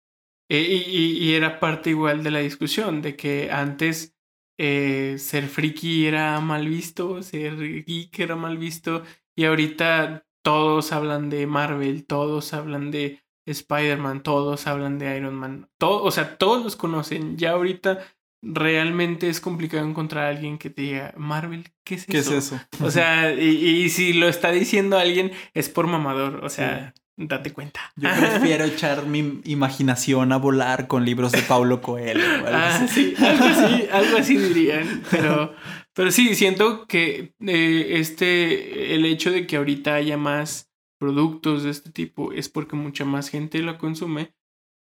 [0.50, 4.18] eh, y, y, era parte igual de la discusión, de que antes
[4.58, 9.04] eh, ser friki era mal visto, ser geek era mal visto,
[9.36, 15.70] y ahorita todos hablan de Marvel, todos hablan de Spider-Man, todos hablan de Iron Man,
[15.78, 17.38] todo, o sea, todos los conocen.
[17.38, 18.00] Ya ahorita
[18.54, 22.12] realmente es complicado encontrar a alguien que te diga, Marvel, ¿qué es eso?
[22.12, 22.60] ¿Qué es eso?
[22.82, 23.48] O sea, y,
[23.84, 27.80] y si lo está diciendo alguien es por mamador, o sea, date cuenta.
[27.96, 32.24] Yo prefiero echar mi imaginación a volar con libros de Paulo Coelho.
[32.24, 33.16] o algo Ah, así.
[33.18, 35.02] sí, algo así, algo así dirían.
[35.10, 35.54] Pero,
[35.94, 41.72] pero sí, siento que eh, este, el hecho de que ahorita haya más productos de
[41.72, 44.34] este tipo es porque mucha más gente lo consume.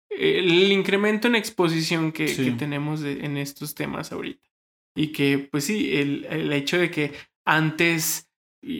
[0.10, 2.46] El incremento en exposición que, Sí.
[2.46, 4.48] que tenemos de- en estos temas ahorita.
[4.96, 7.12] Y que, pues sí, el, el hecho de que
[7.46, 8.30] antes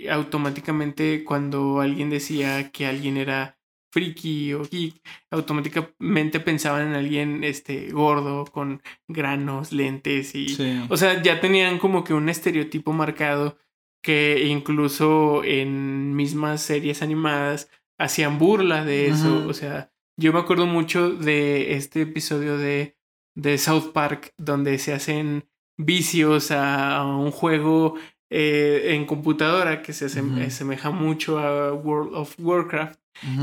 [0.10, 3.58] automáticamente cuando alguien decía que alguien era
[3.94, 4.96] friki o geek,
[5.32, 10.84] automáticamente pensaban en alguien este gordo con granos, lentes y Sí.
[10.90, 13.58] o sea, ya tenían como que un estereotipo marcado
[14.04, 20.66] que incluso en mismas series animadas hacían burla de eso, o sea, yo me acuerdo
[20.66, 22.96] mucho de este episodio de
[23.36, 25.48] de South Park donde se hacen
[25.78, 27.96] vicios a, a un juego
[28.30, 33.00] eh, en computadora que se asemeja mucho a World of Warcraft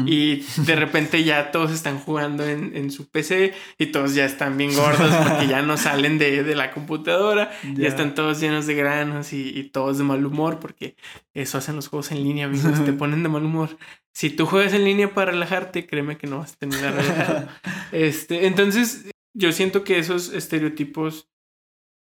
[0.07, 4.57] y de repente ya todos están jugando en, en su PC y todos ya están
[4.59, 7.51] bien gordos porque ya no salen de, de la computadora.
[7.63, 7.83] Ya.
[7.83, 7.89] Ya.
[7.89, 10.97] están todos llenos de granos y, y todos de mal humor porque
[11.33, 12.85] eso hacen los juegos en línea, amigos.
[12.85, 13.71] te ponen de mal humor.
[14.15, 17.49] Si tú juegas en línea para relajarte, créeme que no vas a terminar relajado.
[17.93, 21.31] este, entonces, yo siento que esos estereotipos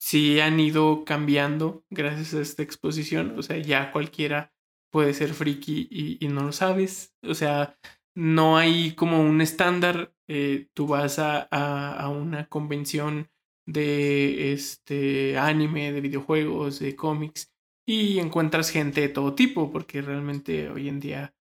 [0.01, 3.38] sí han ido cambiando gracias a esta exposición.
[3.38, 4.53] O sea, ya cualquiera
[4.90, 7.14] puede ser friki y, y no lo sabes.
[7.23, 7.79] O sea,
[8.16, 10.12] no hay como un estándar.
[10.29, 13.31] Eh, tú vas a, a, a, una convención
[13.66, 17.53] de este anime, de videojuegos, de cómics
[17.87, 21.35] y encuentras gente de todo tipo, porque realmente hoy en día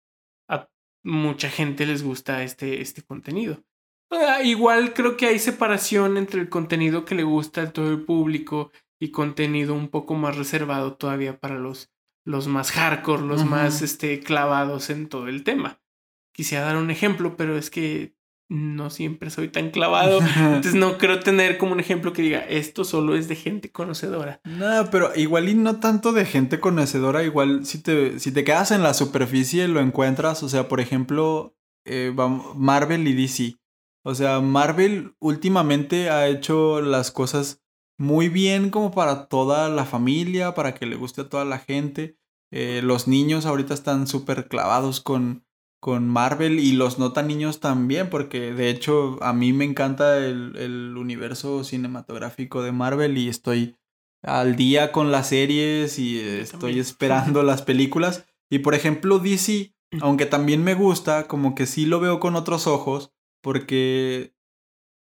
[1.04, 3.64] mucha gente les gusta este, este contenido.
[4.12, 8.04] Uh, igual creo que hay separación entre el contenido que le gusta a todo el
[8.04, 11.92] público y contenido un poco más reservado todavía para los,
[12.26, 13.50] los más hardcore, los uh -huh.
[13.50, 15.80] más este, clavados en todo el tema.
[16.34, 18.16] Quisiera dar un ejemplo, pero es que
[18.50, 20.20] no siempre soy tan clavado.
[20.38, 24.42] entonces no creo tener como un ejemplo que diga esto solo es de gente conocedora.
[24.44, 27.24] No, pero igual y no tanto de gente conocedora.
[27.24, 30.42] Igual si te, si te quedas en la superficie lo encuentras.
[30.44, 32.14] O sea, por ejemplo, eh,
[32.56, 33.56] Marvel y DC.
[34.04, 37.62] O sea, Marvel últimamente ha hecho las cosas
[37.98, 42.18] muy bien como para toda la familia, para que le guste a toda la gente.
[42.52, 45.46] Eh, los niños ahorita están súper clavados con,
[45.80, 50.18] con Marvel y los no tan niños también, porque de hecho a mí me encanta
[50.18, 53.78] el, el universo cinematográfico de Marvel y estoy
[54.22, 56.80] al día con las series y estoy también.
[56.80, 58.26] esperando las películas.
[58.50, 62.68] Y por ejemplo DC, aunque también me gusta, como que sí lo veo con otros
[62.68, 64.36] ojos porque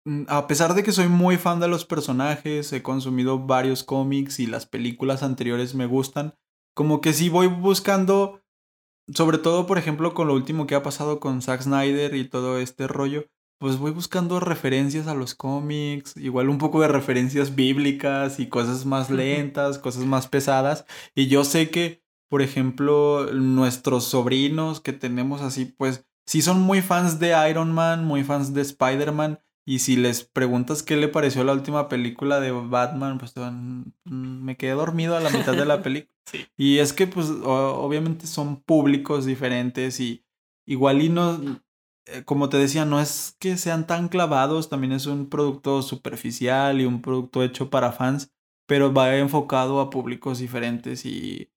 [0.05, 4.39] mm, a pesar de que soy muy fan de los personajes, he consumido varios cómics
[4.41, 6.35] y las películas anteriores me gustan,
[6.75, 8.43] como que sí voy buscando,
[9.15, 12.59] sobre todo por ejemplo con lo último que ha pasado con Zack Snyder y todo
[12.59, 13.27] este rollo,
[13.59, 18.85] pues voy buscando referencias a los cómics, igual un poco de referencias bíblicas y cosas
[18.85, 25.41] más lentas, cosas más pesadas, y yo sé que, por ejemplo, nuestros sobrinos que tenemos
[25.41, 29.41] así, pues sí son muy fans de Iron Man, muy fans de Spider-Man.
[29.69, 34.57] Y si les preguntas qué le pareció la última película de Batman, pues van, me
[34.57, 36.13] quedé dormido a la mitad de la película.
[36.25, 36.47] Sí.
[36.57, 40.25] Y es que pues obviamente son públicos diferentes y
[40.67, 41.41] igual y no,
[42.07, 46.81] eh, como te decía, no es que sean tan clavados, también es un producto superficial
[46.81, 48.33] y un producto hecho para fans,
[48.67, 51.51] pero va enfocado a públicos diferentes y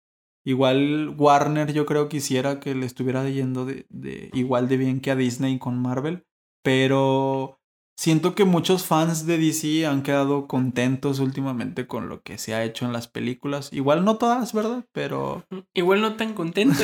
[0.46, 5.12] Igual Warner yo creo quisiera que le estuviera yendo de, de, igual de bien que
[5.12, 6.26] a Disney con Marvel,
[6.64, 7.59] pero
[8.00, 12.64] siento que muchos fans de DC han quedado contentos últimamente con lo que se ha
[12.64, 13.74] hecho en las películas.
[13.74, 14.86] Igual no todas, ¿verdad?
[14.94, 15.46] Pero...
[15.74, 16.80] Igual no tan contentos.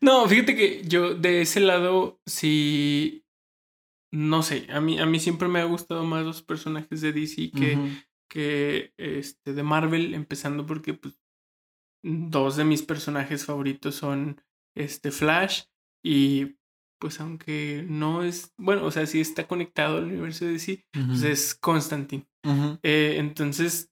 [0.00, 3.26] no, fíjate que yo de ese lado sí...
[4.10, 7.50] No sé, a mí, a mí siempre me ha gustado más los personajes de DC
[7.50, 8.04] que, uh -huh.
[8.30, 11.20] que este, de Marvel, empezando porque pues,
[12.02, 14.40] dos de mis personajes favoritos son
[14.74, 15.64] este Flash
[16.02, 16.56] y
[17.02, 21.00] pues aunque no es, bueno, o sea, sí está conectado al universo de DC, uh
[21.00, 21.06] -huh.
[21.08, 22.28] pues es Constantine.
[22.44, 22.78] Uh -huh.
[22.84, 23.90] eh, entonces,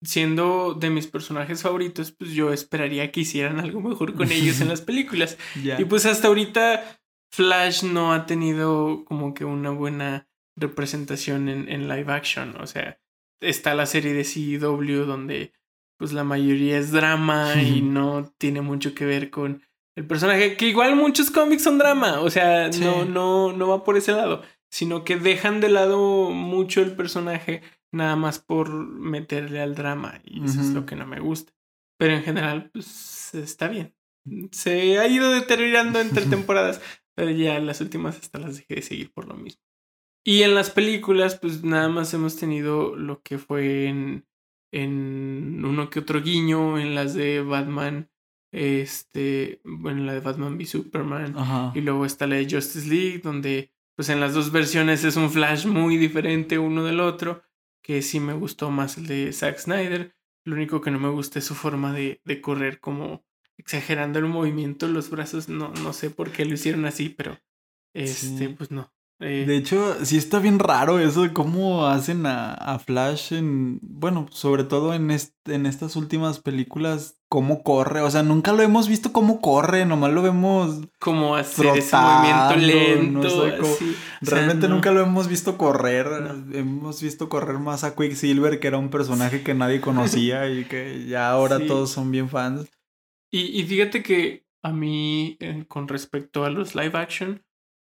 [0.00, 4.68] siendo de mis personajes favoritos, pues yo esperaría que hicieran algo mejor con ellos en
[4.74, 5.36] las películas.
[5.60, 5.80] yeah.
[5.80, 7.00] Y pues hasta ahorita
[7.34, 12.54] Flash no ha tenido como que una buena representación en, en live action.
[12.60, 13.00] O sea,
[13.40, 15.52] está la serie de CW donde
[15.98, 19.64] pues la mayoría es drama y no tiene mucho que ver con,
[19.96, 22.80] el personaje, que igual muchos cómics son drama, o sea, Sí.
[22.82, 27.62] no, no, no va por ese lado, sino que dejan de lado mucho el personaje
[27.92, 31.52] nada más por meterle al drama y eso es lo que no me gusta.
[31.98, 33.94] Pero en general, pues está bien.
[34.50, 36.80] Se ha ido deteriorando entre temporadas,
[37.14, 39.60] pero ya las últimas hasta las dejé de seguir por lo mismo.
[40.24, 44.24] Y en las películas, pues nada más hemos tenido lo que fue en,
[44.72, 48.08] en uno que otro guiño, en las de Batman,
[48.52, 51.72] este, bueno, la de Batman v Superman, Ajá.
[51.74, 55.30] y luego está la de Justice League, donde pues en las dos versiones es un
[55.30, 57.42] Flash muy diferente uno del otro,
[57.82, 60.14] que sí me gustó más el de Zack Snyder.
[60.44, 63.24] Lo único que no me gusta es su forma de, de correr como
[63.58, 65.48] exagerando el movimiento los brazos.
[65.48, 67.38] No, no sé por qué lo hicieron así, pero
[67.94, 68.48] este, Sí.
[68.48, 68.92] pues no.
[69.22, 73.78] Eh, De hecho, sí está bien raro eso de cómo hacen a, a Flash en,
[73.82, 78.00] bueno, sobre todo en, en estas últimas películas, cómo corre.
[78.02, 80.80] O sea, nunca lo hemos visto cómo corre, nomás lo vemos.
[80.98, 83.20] como hacer ese movimiento lento.
[83.20, 83.96] no sé cómo- así.
[84.22, 84.74] O sea, Realmente no.
[84.74, 86.06] nunca lo hemos visto correr.
[86.08, 86.58] No.
[86.58, 91.06] Hemos visto correr más a Quicksilver, que era un personaje que nadie conocía y que
[91.06, 91.66] ya ahora Sí.
[91.68, 92.68] todos son bien fans.
[93.30, 97.42] Y, y fíjate que a mí, eh, con respecto a los live action,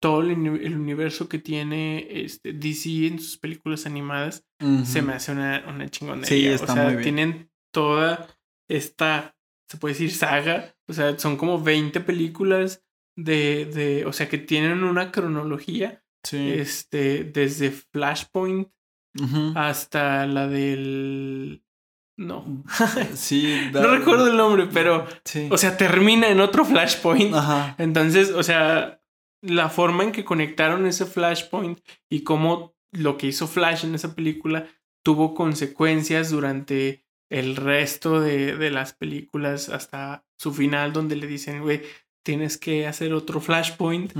[0.00, 4.44] todo el, uni- el universo que tiene este, DC en sus películas animadas
[4.84, 6.26] se me hace una, una chingonería.
[6.28, 7.02] Sí, o está sea, muy bien.
[7.02, 8.28] tienen toda
[8.68, 9.34] esta,
[9.70, 10.74] se puede decir, saga.
[10.88, 12.82] O sea, son como 20 películas
[13.16, 16.50] de, de o sea, que tienen una cronología, Sí.
[16.50, 18.68] este, desde Flashpoint
[19.54, 21.64] hasta la del...
[22.18, 22.62] No,
[23.14, 23.70] Sí.
[23.72, 25.48] da- no recuerdo el nombre, pero, Sí.
[25.50, 27.34] o sea, termina en otro Flashpoint.
[27.34, 27.74] Ajá.
[27.78, 28.99] Entonces, o sea,
[29.42, 34.14] la forma en que conectaron ese Flashpoint y cómo lo que hizo Flash en esa
[34.14, 34.66] película
[35.02, 41.62] tuvo consecuencias durante el resto de, de las películas hasta su final donde le dicen,
[41.62, 41.82] güey,
[42.24, 44.12] tienes que hacer otro Flashpoint.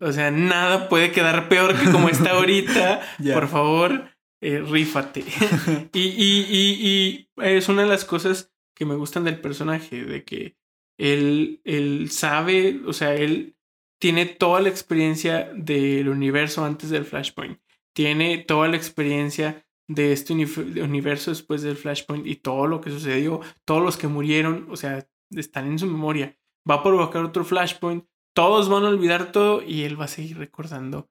[0.00, 3.00] O sea, nada puede quedar peor que como está ahorita.
[3.34, 4.10] Por favor,
[4.40, 5.24] eh, rífate.
[5.92, 10.24] y, y, y, y es una de las cosas que me gustan del personaje, de
[10.24, 10.56] que
[10.98, 13.56] él, él sabe, o sea, él
[14.00, 17.58] tiene toda la experiencia del universo antes del Flashpoint.
[17.94, 20.44] Tiene toda la experiencia de este uni-
[20.80, 25.06] universo después del Flashpoint y todo lo que sucedió, todos los que murieron, o sea,
[25.30, 26.36] están en su memoria.
[26.68, 30.38] Va a provocar otro Flashpoint, todos van a olvidar todo y él va a seguir
[30.38, 31.08] recordando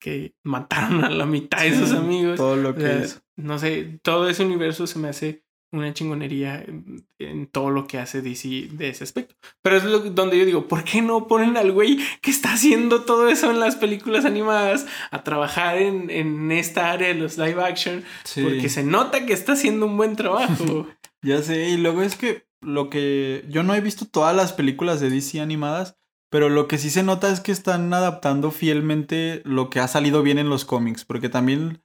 [0.00, 2.36] que mataron a la mitad de sus amigos.
[2.36, 3.20] Todo lo O que sea, hizo.
[3.36, 7.98] no sé, todo ese universo se me hace una chingonería en, en todo lo que
[7.98, 9.34] hace DC de ese aspecto.
[9.62, 13.02] Pero es lo, donde yo digo, ¿por qué no ponen al güey que está haciendo
[13.02, 17.62] todo eso en las películas animadas a trabajar en, en esta área de los live
[17.62, 18.04] action?
[18.24, 18.42] Sí.
[18.42, 20.86] Porque se nota que está haciendo un buen trabajo.
[21.22, 25.00] Ya sé, y luego es que lo que yo no he visto todas las películas
[25.00, 25.98] de DC animadas,
[26.30, 30.22] pero lo que sí se nota es que están adaptando fielmente lo que ha salido
[30.22, 31.82] bien en los cómics, porque también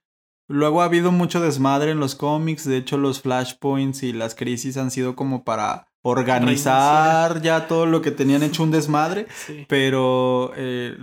[0.48, 4.78] luego ha habido mucho desmadre en los cómics, de hecho los flashpoints y las crisis
[4.78, 9.66] han sido como para organizar ya todo lo que tenían hecho un desmadre, Sí.
[9.68, 10.96] pero eh,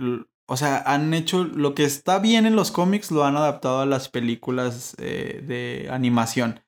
[0.47, 3.85] o sea, han hecho lo que está bien en los cómics, lo han adaptado a
[3.85, 6.61] las películas eh, de animación.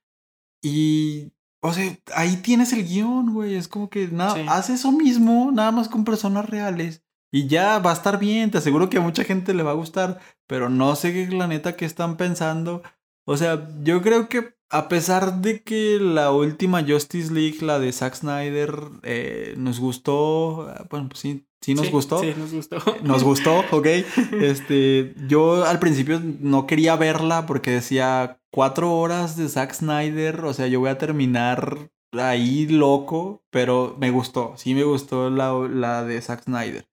[0.64, 3.56] Y, o sea, ahí tienes el guion, güey.
[3.56, 4.46] Es como que nada, Sí.
[4.50, 7.04] haz eso mismo, nada más con personas reales.
[7.36, 9.74] Y ya va a estar bien, te aseguro que a mucha gente le va a
[9.74, 12.82] gustar, pero no sé qué la neta que están pensando.
[13.26, 17.91] O sea, yo creo que a pesar de que la última Justice League, la de
[17.91, 22.19] Zack Snyder, eh, nos gustó, eh, bueno, pues sí, sí nos Sí, gustó.
[22.19, 22.78] Sí, nos gustó.
[23.04, 23.88] Nos gustó, ok.
[24.41, 30.54] Este, yo al principio no quería verla porque decía cuatro horas de Zack Snyder, o
[30.54, 36.06] sea, yo voy a terminar ahí loco, pero me gustó, sí me gustó la, la
[36.06, 36.88] de Zack Snyder.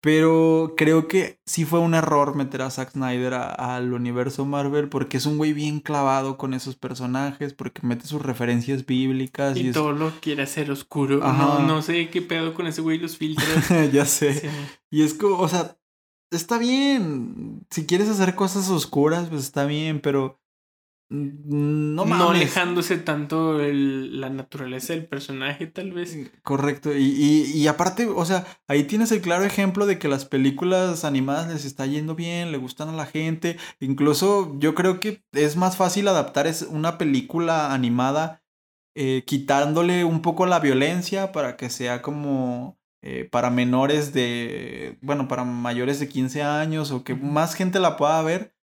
[0.00, 5.16] Pero creo que sí fue un error meter a Zack Snyder al universo Marvel porque
[5.16, 9.68] es un güey bien clavado con esos personajes, porque mete sus referencias bíblicas y, Y
[9.68, 11.24] es- todo lo quiere hacer oscuro.
[11.24, 11.60] Ajá.
[11.60, 13.48] No, no sé qué pedo con ese güey, los filtros.
[13.92, 14.34] ya sé.
[14.34, 14.46] Sí.
[14.90, 15.76] Y es como, o sea,
[16.30, 17.66] está bien.
[17.70, 20.40] Si quieres hacer cosas oscuras, pues está bien, pero
[21.10, 22.42] mm, no No, mames.
[22.42, 26.16] alejándose tanto el- la naturaleza del personaje, tal vez.
[26.42, 26.94] Correcto.
[26.96, 31.04] Y, y, y aparte, o sea, ahí tienes el claro ejemplo de que las películas
[31.04, 33.56] animadas les está yendo bien, le gustan a la gente.
[33.80, 38.42] Incluso yo creo que es más fácil adaptar es una película animada
[38.94, 45.28] eh, quitándole un poco la violencia para que sea como eh, para menores de, bueno,
[45.28, 48.56] para mayores de 15 años o que más gente la pueda ver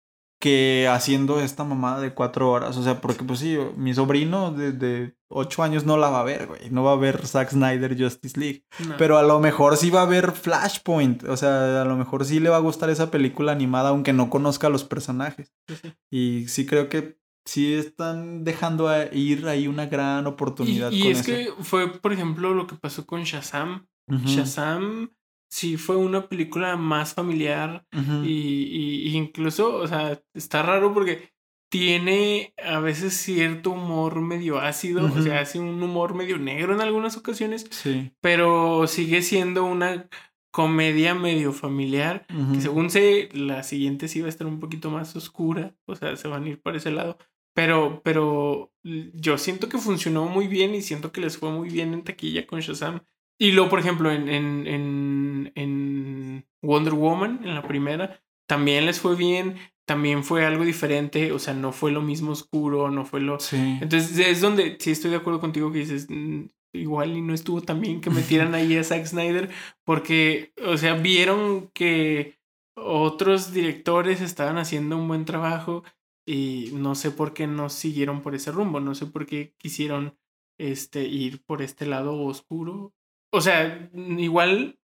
[0.44, 2.76] que haciendo esta mamada de cuatro horas.
[2.76, 6.24] O sea, porque pues sí, mi sobrino de, de ocho años no la va a
[6.24, 6.68] ver, güey.
[6.70, 8.66] No va a ver Zack Snyder Justice League.
[8.86, 8.96] No.
[8.98, 11.24] Pero a lo mejor sí va a ver Flashpoint.
[11.24, 14.28] O sea, a lo mejor sí le va a gustar esa película animada, aunque no
[14.28, 15.54] conozca a los personajes.
[15.66, 15.92] Sí, sí.
[16.10, 17.16] Y sí creo que
[17.46, 21.26] sí están dejando a- ir ahí una gran oportunidad Y, y con es eso.
[21.56, 23.86] que fue, por ejemplo, lo que pasó con Shazam.
[24.26, 25.10] Shazam
[25.54, 27.86] sí fue una película más familiar
[28.24, 31.30] y, y- y incluso, o sea, está raro porque
[31.70, 36.80] tiene a veces cierto humor medio ácido, o sea, hace un humor medio negro en
[36.80, 38.10] algunas ocasiones, Sí.
[38.20, 40.08] pero sigue siendo una
[40.52, 42.26] comedia medio familiar.
[42.52, 46.16] Que según sé, la siguiente sí va a estar un poquito más oscura, o sea,
[46.16, 47.18] se van a ir por ese lado.
[47.56, 51.92] Pero, pero yo siento que funcionó muy bien y siento que les fue muy bien
[51.94, 53.00] en taquilla con Shazam.
[53.38, 59.00] Y luego, por ejemplo, en, en, en, en Wonder Woman, en la primera, también les
[59.00, 59.56] fue bien,
[59.86, 63.40] también fue algo diferente, o sea, no fue lo mismo oscuro, no fue lo...
[63.40, 63.78] Sí.
[63.80, 67.60] Entonces es donde sí estoy de acuerdo contigo que dices, "Mm, igual y no estuvo
[67.60, 69.50] tan bien que metieran ahí a Zack Snyder,
[69.84, 72.38] porque, o sea, vieron que
[72.76, 75.84] otros directores estaban haciendo un buen trabajo
[76.26, 80.16] y no sé por qué no siguieron por ese rumbo, no sé por qué quisieron
[80.58, 82.92] este, ir por este lado oscuro.
[83.34, 84.78] O sea, igual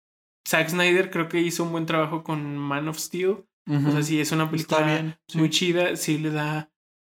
[0.48, 3.44] Zack Snyder creo que hizo un buen trabajo con Man of Steel.
[3.70, 5.38] O sea, sí, es una película sí.
[5.38, 6.72] muy chida, sí le da.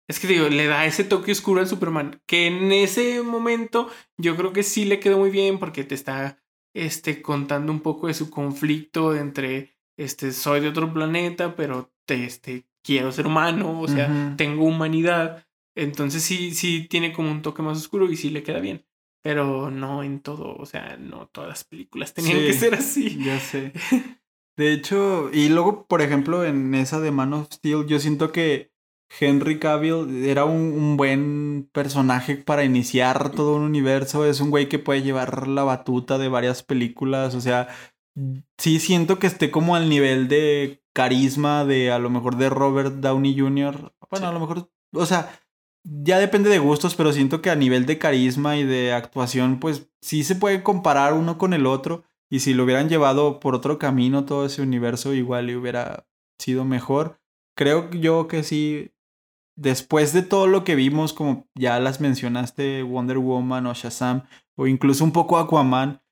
[0.08, 2.22] Es que digo, le da ese toque oscuro al Superman.
[2.26, 6.38] Que en ese momento yo creo que sí le quedó muy bien porque te está
[6.72, 12.24] este, contando un poco de su conflicto entre este, soy de otro planeta, pero te,
[12.24, 15.44] este, quiero ser humano, o sea, tengo humanidad.
[15.74, 18.84] Entonces sí, sí tiene como un toque más oscuro y sí le queda bien.
[19.24, 22.46] Pero no en todo, o sea, no todas las películas tenían Sí.
[22.46, 23.24] que ser así.
[23.24, 23.72] Ya sé.
[24.56, 28.70] De hecho, y luego, por ejemplo, en esa de Man of Steel, yo siento que
[29.18, 34.26] Henry Cavill era un, un buen personaje para iniciar todo un universo.
[34.26, 37.34] Es un güey que puede llevar la batuta de varias películas.
[37.34, 37.68] O sea,
[38.58, 42.94] sí siento que esté como al nivel de carisma de a lo mejor de Robert
[42.96, 43.92] Downey Jr.
[44.10, 44.30] Bueno, Sí.
[44.30, 45.30] a lo mejor, o sea,
[45.84, 49.88] ya depende de gustos, pero siento que a nivel de carisma y de actuación, pues
[50.00, 52.04] sí se puede comparar uno con el otro.
[52.30, 56.06] Y si lo hubieran llevado por otro camino todo ese universo, igual hubiera
[56.38, 57.20] sido mejor.
[57.54, 58.90] Creo yo que sí.
[59.56, 64.24] Después de todo lo que vimos, como ya las mencionaste, Wonder Woman o Shazam,
[64.56, 66.02] o incluso un poco Aquaman,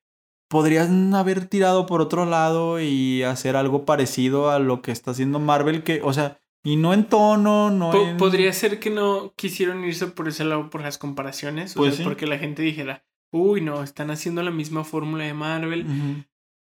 [0.49, 5.41] podrían haber tirado por otro lado y hacer algo parecido a lo que está haciendo
[5.41, 8.17] Marvel, que, o sea, y no en tono, no en...
[8.17, 11.77] Podría ser que no quisieron irse por ese lado por las comparaciones.
[11.77, 12.05] o Pues sea, sí.
[12.05, 15.83] Porque la gente dijera, uy, no, están haciendo la misma fórmula de Marvel.
[15.87, 16.25] Ujú.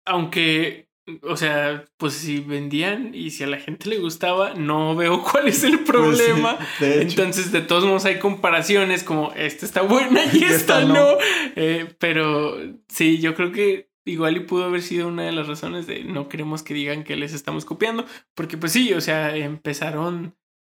[0.04, 0.88] Aunque,
[1.22, 5.48] o sea, pues si vendían y si a la gente le gustaba, no veo cuál
[5.48, 6.58] es el Pues sí, problema.
[6.80, 7.02] de.
[7.02, 10.94] Entonces, de todos modos, hay comparaciones como esta está buena y Y esta esta no.
[10.94, 11.18] no.
[11.56, 12.56] Eh, pero
[12.88, 16.28] sí, yo creo que igual y pudo haber sido una de las razones de no
[16.30, 18.06] queremos que digan que les estamos copiando.
[18.34, 20.34] Porque, pues sí, o sea, empezaron,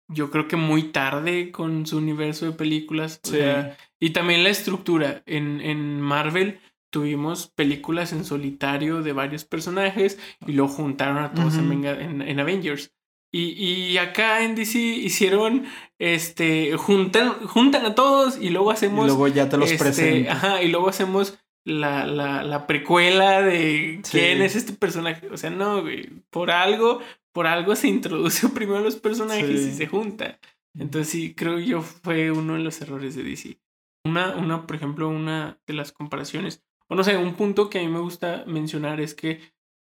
[0.10, 3.20] yo creo que muy tarde con su universo de películas.
[3.26, 3.38] O Sí.
[3.38, 5.22] sea, y también la estructura.
[5.26, 6.60] En, en Marvel
[6.90, 10.18] tuvimos películas en solitario de varios personajes
[10.48, 11.70] y lo juntaron a todos en, Ujú.
[11.70, 12.94] Venga- en- en Avengers.
[13.30, 13.50] Y,
[13.92, 15.66] y acá en DC hicieron,
[16.00, 19.08] este, juntan, juntan a todos y luego Y hacemos...
[19.08, 20.30] luego ya te los este.
[20.30, 21.38] Ajá, y luego hacemos
[21.68, 24.12] la, la, la precuela de Sí.
[24.20, 25.28] quién es este personaje.
[25.30, 27.02] O sea, no, güey, por algo,
[27.34, 29.70] por algo se introduce primero los personajes Sí.
[29.70, 30.40] y se junta.
[30.78, 33.60] Entonces sí, creo yo fue uno de los errores de DC.
[34.06, 37.82] Una, una, por ejemplo, una de las comparaciones, o no sé, un punto que a
[37.82, 39.42] mí me gusta mencionar es que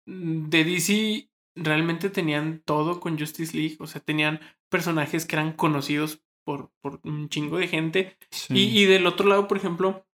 [0.07, 5.53] mm, de DC realmente tenían todo con Justice League, o sea, tenían personajes que eran
[5.53, 8.17] conocidos por, por un chingo de gente.
[8.31, 8.53] Sí.
[8.57, 10.05] Y, y del otro lado, por ejemplo,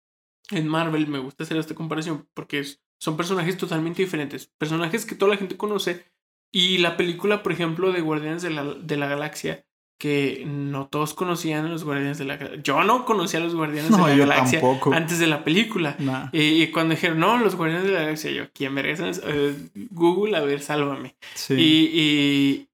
[0.51, 2.63] en Marvel me gusta hacer esta comparación porque
[2.99, 6.05] son personajes totalmente diferentes, personajes que toda la gente conoce.
[6.51, 9.65] Y la película, por ejemplo, de Guardianes de la, de la Galaxia,
[9.99, 12.63] que no todos conocían a los Guardianes de la Galaxia.
[12.63, 14.93] Yo no conocía a los Guardianes No, de la yo Galaxia tampoco.
[14.93, 15.95] antes de la película.
[15.99, 16.29] Nah.
[16.31, 19.21] Y, y cuando dijeron, no, los Guardianes de la Galaxia, yo, ¿quién vergas?
[19.25, 19.55] Eh,
[19.91, 21.15] Google, a ver, sálvame.
[21.35, 21.55] Sí.
[21.57, 22.67] Y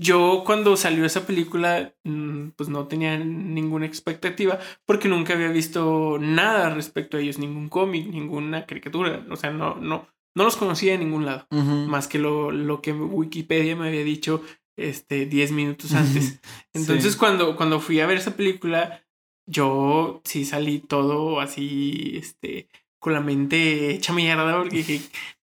[0.00, 6.16] yo cuando salió esa película, mm, pues no tenía ninguna expectativa porque nunca había visto
[6.18, 9.26] nada respecto a ellos, ningún cómic, ninguna caricatura.
[9.30, 12.92] O sea, no, no, no los conocía de ningún lado, más que lo, lo que
[12.92, 14.42] Wikipedia me había dicho
[14.78, 16.40] este 10 minutos antes.
[16.72, 17.18] Entonces, Sí.
[17.18, 19.04] cuando, cuando fui a ver esa película,
[19.46, 25.00] yo sí salí todo así, este, con la mente hecha mierda, porque dije,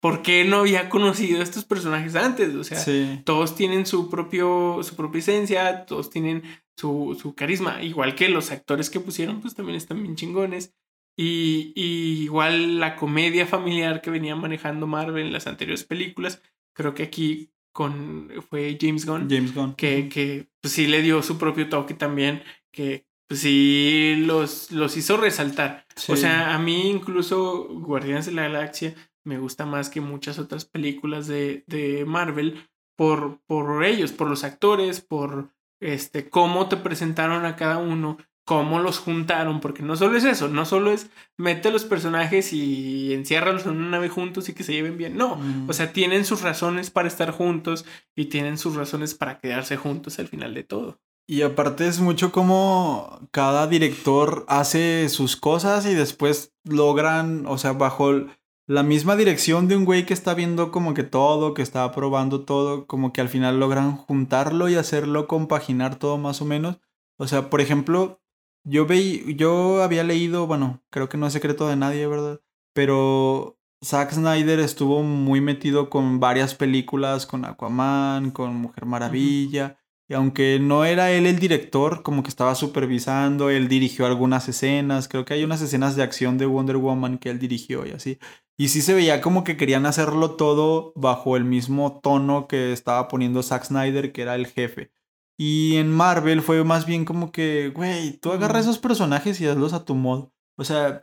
[0.03, 2.53] ¿por qué no había conocido a estos personajes antes?
[2.55, 3.21] O sea, Sí.
[3.23, 6.43] todos tienen su propio, su propia esencia, todos tienen
[6.77, 10.73] su, su carisma, igual que los actores que pusieron, pues también están bien chingones.
[11.17, 16.41] Y, y igual la comedia familiar que venía manejando Marvel en las anteriores películas,
[16.75, 19.75] creo que aquí con fue James Gunn, James Gunn.
[19.75, 22.43] que, que pues sí le dio su propio toque también,
[22.73, 25.85] que pues sí los, los hizo resaltar.
[25.95, 26.17] O Sí.
[26.23, 28.93] sea, a mí incluso Guardianes de la Galaxia
[29.26, 32.67] me gusta más que muchas otras películas de, de Marvel
[32.97, 35.49] por, por ellos, por los actores, por
[35.82, 40.47] este, cómo te presentaron a cada uno, cómo los juntaron, porque no solo es eso,
[40.49, 44.74] no solo es mete los personajes y enciérralos en una nave juntos y que se
[44.74, 45.69] lleven bien, no, Mm.
[45.69, 50.19] o sea, tienen sus razones para estar juntos y tienen sus razones para quedarse juntos
[50.19, 50.99] al final de todo.
[51.26, 57.71] Y aparte es mucho como cada director hace sus cosas y después logran, o sea,
[57.71, 58.28] bajo l-
[58.68, 62.45] la misma dirección de un güey que está viendo como que todo, que está probando
[62.45, 66.80] todo, como que al final logran juntarlo y hacerlo compaginar todo más o menos.
[67.18, 68.22] O sea, por ejemplo,
[68.64, 72.41] yo veí, yo había leído, bueno, creo que no es secreto de nadie, ¿verdad?
[72.74, 79.78] Pero Zack Snyder estuvo muy metido con varias películas, con Aquaman, con Mujer Maravilla.
[80.09, 85.07] Y aunque no era él el director, como que estaba supervisando, él dirigió algunas escenas,
[85.07, 88.19] creo que hay unas escenas de acción de Wonder Woman que él dirigió y así.
[88.57, 93.07] Y sí se veía como que querían hacerlo todo bajo el mismo tono que estaba
[93.07, 94.91] poniendo Zack Snyder, que era el jefe.
[95.37, 99.73] Y en Marvel fue más bien como que, güey, tú agarra esos personajes y hazlos
[99.73, 100.31] a tu modo.
[100.57, 101.01] O sea,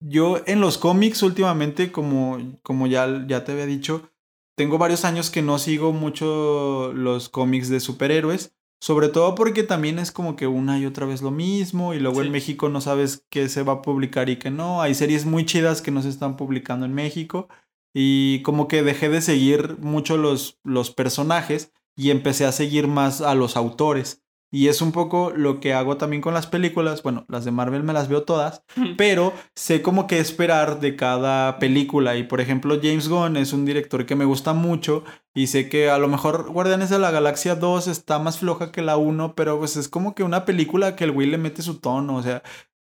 [0.00, 4.11] yo en los cómics últimamente, como, como ya, ya te había dicho,
[4.56, 8.54] tengo varios años que no sigo mucho los cómics de superhéroes.
[8.80, 11.94] Sobre todo porque también es como que una y otra vez lo mismo.
[11.94, 12.26] Y luego Sí.
[12.26, 14.82] en México no sabes qué se va a publicar y qué no.
[14.82, 17.48] Hay series muy chidas que no se están publicando en México.
[17.94, 23.20] Y como que dejé de seguir mucho los, los personajes y empecé a seguir más
[23.20, 24.21] a los autores.
[24.54, 27.02] Y es un poco lo que hago también con las películas.
[27.02, 28.62] Bueno, las de Marvel me las veo todas,
[28.98, 32.16] pero sé como que esperar de cada película.
[32.16, 35.88] Y por ejemplo, James Gunn es un director que me gusta mucho y sé que
[35.88, 39.58] a lo mejor Guardianes de la Galaxia 2 está más floja que la 1, pero
[39.58, 42.16] pues es como que una película que el güey le mete su tono.
[42.16, 42.42] O sea,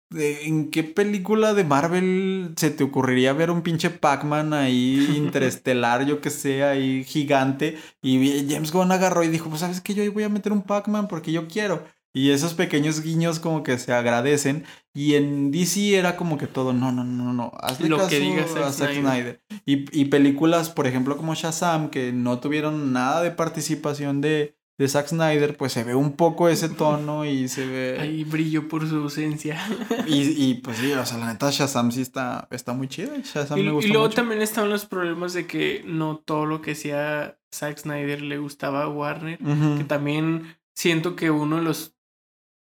[0.09, 6.05] ¿de- ¿en qué película de Marvel se te ocurriría ver un pinche Pac-Man ahí interestelar,
[6.05, 7.77] yo que sé, ahí gigante?
[8.01, 10.61] Y James Gunn agarró y dijo, pues sabes que yo ahí voy a meter un
[10.63, 11.83] Pac-Man porque yo quiero.
[12.13, 14.63] Y esos pequeños guiños como que se agradecen.
[14.93, 18.19] Y en DC era como que todo, no, no, no, no, hazle Lo caso que
[18.21, 19.01] diga Zack a Zack Snyder.
[19.01, 19.41] Snyder.
[19.65, 24.87] Y, y películas, por ejemplo, como Shazam, que no tuvieron nada de participación de, de
[24.89, 27.97] Zack Snyder, pues se ve un poco ese tono y se ve...
[27.99, 29.57] Ahí brilló por su ausencia.
[30.07, 33.13] Y, y pues sí, o sea, la neta Shazam sí está, está muy chida.
[33.23, 34.15] Shazam Y, me y gusta luego mucho.
[34.15, 38.83] también estaban los problemas de que no todo lo que hacía Zack Snyder le gustaba
[38.83, 39.39] a Warner.
[39.39, 41.95] Que también siento que uno de los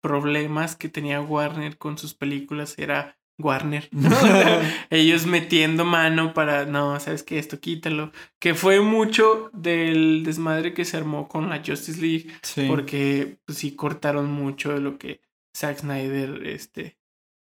[0.02, 3.90] problemas que tenía Warner con sus películas era Warner.
[3.92, 4.10] ¿no?
[4.10, 8.12] O sea, Ellos metiendo mano para, no, sabes que esto quítalo.
[8.40, 12.28] Que fue mucho del desmadre que se armó con la Justice League.
[12.42, 12.66] Sí.
[12.68, 15.22] Porque pues, sí cortaron mucho de lo que
[15.56, 16.98] Zack Snyder este,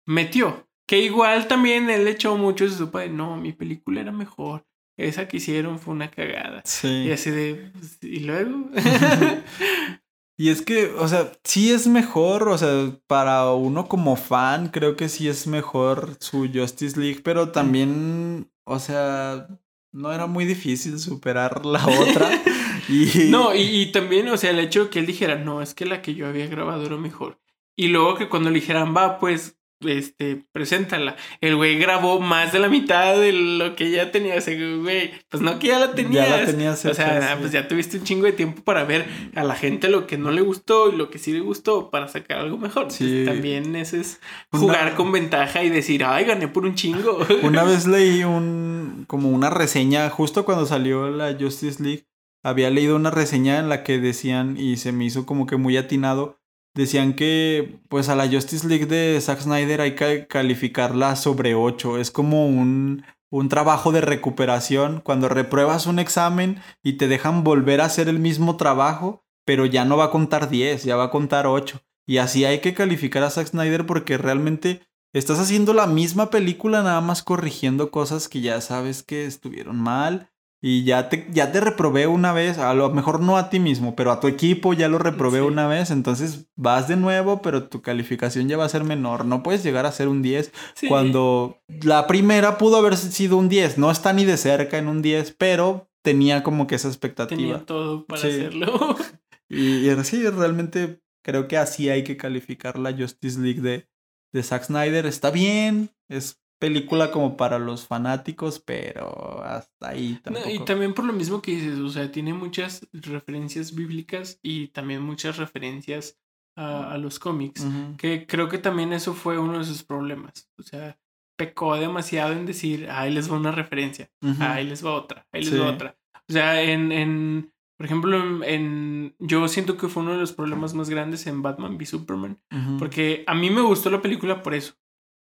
[0.06, 0.68] metió.
[0.88, 4.66] Que igual también él echó mucho su sopa de no, mi película era mejor.
[4.98, 6.62] Esa que hicieron fue una cagada.
[6.64, 7.06] Sí.
[7.08, 8.70] Y así de, pues, ¿y luego?
[10.38, 14.98] Y es que, o sea, sí es mejor, o sea, para uno como fan, creo
[14.98, 19.48] que sí es mejor su Justice League, pero también, o sea,
[19.94, 22.30] no era muy difícil superar la otra.
[22.88, 25.74] Y no, y, y también, o sea, el hecho de que él dijera, no, es
[25.74, 27.40] que la que yo había grabado era mejor.
[27.76, 31.16] Y luego que cuando le dijeran, va, pues, este, preséntala.
[31.42, 34.36] El güey grabó más de la mitad de lo que ya tenía.
[34.36, 36.30] O sea, güey, pues no que ya la tenías.
[36.30, 37.38] Ya la tenías O hecha, sea, sí.
[37.40, 39.06] pues ya tuviste un chingo de tiempo para ver
[39.36, 42.08] a la gente lo que no le gustó y lo que sí le gustó para
[42.08, 42.92] sacar algo mejor.
[42.92, 43.04] Sí.
[43.06, 44.20] Entonces, también ese es
[44.52, 47.20] Una- jugar con ventaja y decir, ay, gané por un chingo.
[47.44, 52.06] Una vez leí un como una reseña justo cuando salió la Justice League,
[52.44, 55.78] había leído una reseña en la que decían y se me hizo como que muy
[55.78, 56.40] atinado,
[56.76, 61.98] decían que pues a la Justice League de Zack Snyder hay que calificarla sobre 8,
[61.98, 67.82] es como un un trabajo de recuperación cuando repruebas un examen y te dejan volver
[67.82, 71.12] a hacer el mismo trabajo, pero ya no va a contar 10, ya va a
[71.12, 71.82] contar 8.
[72.08, 74.82] Y así hay que calificar a Zack Snyder porque realmente
[75.16, 80.30] Estás haciendo la misma película, nada más corrigiendo cosas que ya sabes que estuvieron mal.
[80.68, 83.96] Y ya te, ya te reprobé una vez, a lo mejor no a ti mismo,
[83.96, 85.46] pero a tu equipo ya lo reprobé Sí.
[85.46, 89.26] una vez, entonces vas de nuevo, pero tu calificación ya va a ser menor.
[89.26, 90.88] No puedes llegar a ser un 10 Sí.
[90.88, 93.78] cuando la primera pudo haber sido un 10.
[93.78, 97.38] No está ni de cerca en un 10, pero tenía como que esa expectativa.
[97.40, 98.28] Tenía todo para Sí.
[98.30, 98.96] hacerlo.
[99.48, 103.88] Y, y sí, realmente creo que así hay que calificar la Justice League de,
[104.34, 105.06] de Zack Snyder.
[105.06, 110.50] Está bien, es película como para los fanáticos, pero hasta ahí No, tampoco.
[110.50, 115.02] y también por lo mismo que dices, o sea, tiene muchas referencias bíblicas y también
[115.02, 116.18] muchas referencias
[116.58, 117.66] a, a los cómics.
[117.98, 120.50] Que creo que también eso fue uno de sus problemas.
[120.58, 120.98] O sea,
[121.38, 125.50] pecó demasiado en decir, ahí les va una referencia, ahí les va otra, ahí les
[125.54, 125.58] Sí.
[125.60, 125.98] va otra.
[126.30, 130.32] O sea, en, en por ejemplo, en, en- yo siento que fue uno de los
[130.32, 132.40] problemas más grandes en Batman v Superman.
[132.80, 134.76] Porque a mí me gustó la película por eso.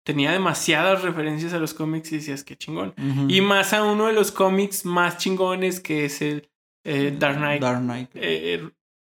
[0.04, 2.94] Tenía demasiadas referencias a los cómics y decías, qué chingón.
[3.30, 6.50] Y más a uno de los cómics más chingones que es el
[6.84, 7.62] eh, Dark Knight.
[7.62, 8.10] Dark Knight.
[8.16, 8.70] Eh, eh,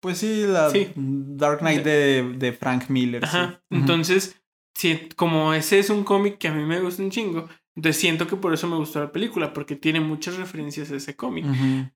[0.01, 0.93] Pues sí, la Sí.
[0.95, 3.23] Dark Knight de, de Frank Miller.
[3.23, 3.29] sí.
[3.37, 3.63] ajá.
[3.71, 4.43] Entonces,
[4.75, 8.27] sí, como ese es un cómic que a mí me gusta un chingo, entonces siento
[8.27, 11.47] que por eso me gustó la película, porque tiene muchas referencias a ese cómic.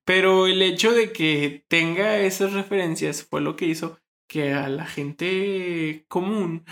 [0.03, 4.85] Pero el hecho de que tenga esas referencias fue lo que hizo que a la
[4.85, 6.63] gente común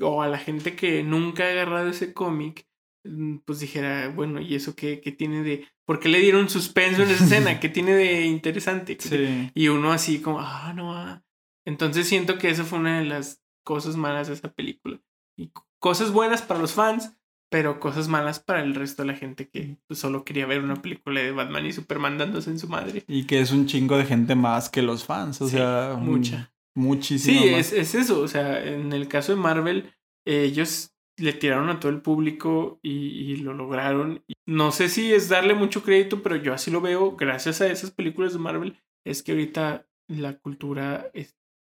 [0.00, 2.66] o a la gente que nunca ha agarrado ese cómic,
[3.04, 5.66] mm, pues dijera, bueno, ¿y eso qué, qué tiene de...
[5.86, 7.58] ¿Por qué le dieron suspenso en esa escena?
[7.60, 8.96] ¿Qué tiene de interesante?
[9.00, 9.50] Sí.
[9.54, 11.22] Y uno así como, ah, no, ah.
[11.66, 15.00] Entonces siento que eso fue una de las cosas malas de esa película.
[15.36, 17.16] Y cosas buenas para los fans,
[17.50, 20.76] pero cosas malas para el resto de la gente que pues, solo quería ver una
[20.76, 23.04] película de Batman y Superman dándose en su madre.
[23.08, 25.40] Y que es un chingo de gente más que los fans.
[25.40, 26.52] O Sí, sea, mucha.
[26.80, 27.40] Muchísimo.
[27.40, 28.20] Sí, es, es eso.
[28.20, 29.92] O sea, en el caso de Marvel,
[30.26, 34.24] ellos le tiraron a todo el público y, y lo lograron.
[34.46, 37.16] No sé si es darle mucho crédito, pero yo así lo veo.
[37.16, 41.10] Gracias a esas películas de Marvel, es que ahorita la cultura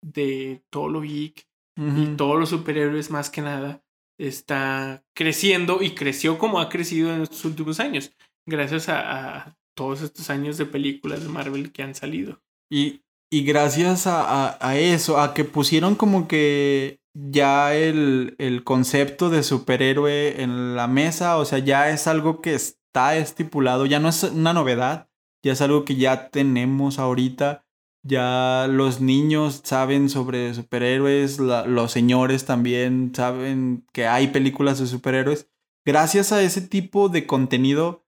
[0.02, 1.48] de todo lo geek
[1.80, 3.84] y todos los superhéroes más que nada
[4.20, 8.12] está creciendo y creció como ha crecido en estos últimos años.
[8.48, 12.42] Gracias a, a todos estos años de películas de Marvel que han salido.
[12.72, 18.64] Y, y gracias a, a- a eso, a que pusieron como que ya el, el
[18.64, 24.00] concepto de superhéroe en la mesa, o sea, ya es algo que está estipulado, ya
[24.00, 25.10] no es una novedad,
[25.44, 27.66] ya es algo que ya tenemos ahorita,
[28.04, 34.88] ya los niños saben sobre superhéroes, la- los señores también saben que hay películas de
[34.88, 35.50] superhéroes.
[35.86, 38.06] Gracias a ese tipo de contenido,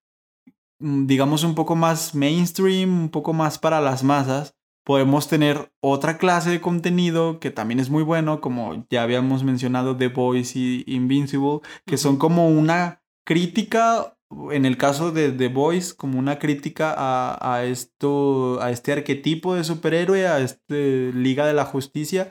[0.80, 6.18] mm, digamos un poco más mainstream, un poco más para las masas, podemos tener otra
[6.18, 10.84] clase de contenido que también es muy bueno, como ya habíamos mencionado The Boys y
[10.88, 14.18] Invincible, que son como una crítica,
[14.52, 19.56] en el caso de The Boys, como una crítica a, a esto, a este arquetipo
[19.56, 22.30] de superhéroe, a este Liga de la Justicia,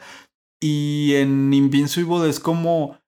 [0.61, 2.99] y en Invincible es como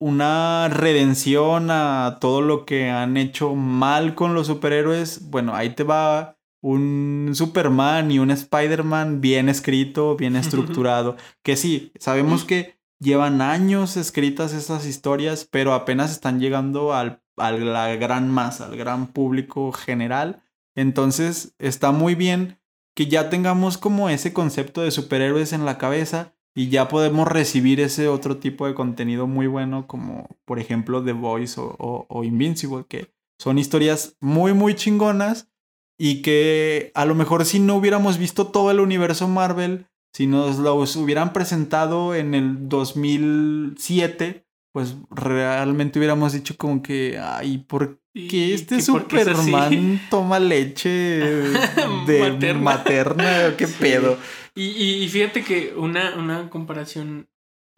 [0.00, 5.30] una redención a todo lo que han hecho mal con los superhéroes.
[5.30, 6.36] Bueno, ahí te va
[6.66, 11.16] un Superman y un Spider-Man bien escrito, bien estructurado.
[11.42, 17.52] que sí, sabemos que llevan años escritas estas historias, pero apenas están llegando al, a
[17.52, 20.42] la gran masa, al gran público general.
[20.74, 22.58] Entonces está muy bien
[22.96, 27.80] que ya tengamos como ese concepto de superhéroes en la cabeza y ya podemos recibir
[27.80, 32.24] ese otro tipo de contenido muy bueno como por ejemplo The Voice o, o- o
[32.24, 35.50] Invincible, que son historias muy muy chingonas
[35.98, 40.58] y que a lo mejor si no hubiéramos visto todo el universo Marvel, si nos
[40.58, 48.54] los hubieran presentado en el 2007, pues realmente hubiéramos dicho como que, ay, ¿por qué
[48.54, 48.84] este es.
[48.86, 50.90] Superman toma leche
[52.06, 52.60] de Materna.
[52.62, 53.56] materna?
[53.56, 53.74] ¿Qué Sí.
[53.80, 54.18] pedo?
[54.54, 57.28] Y, y- y fíjate que una, una comparación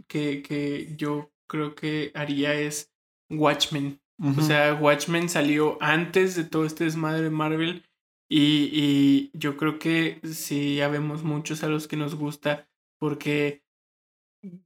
[0.08, 2.90] que, que yo creo que haría es
[3.30, 4.00] Watchmen.
[4.38, 7.84] O sea, Watchmen salió antes de todo este desmadre de Marvel.
[8.28, 12.68] Y, y yo creo que sí, ya vemos muchos a los que nos gusta.
[12.98, 13.62] Porque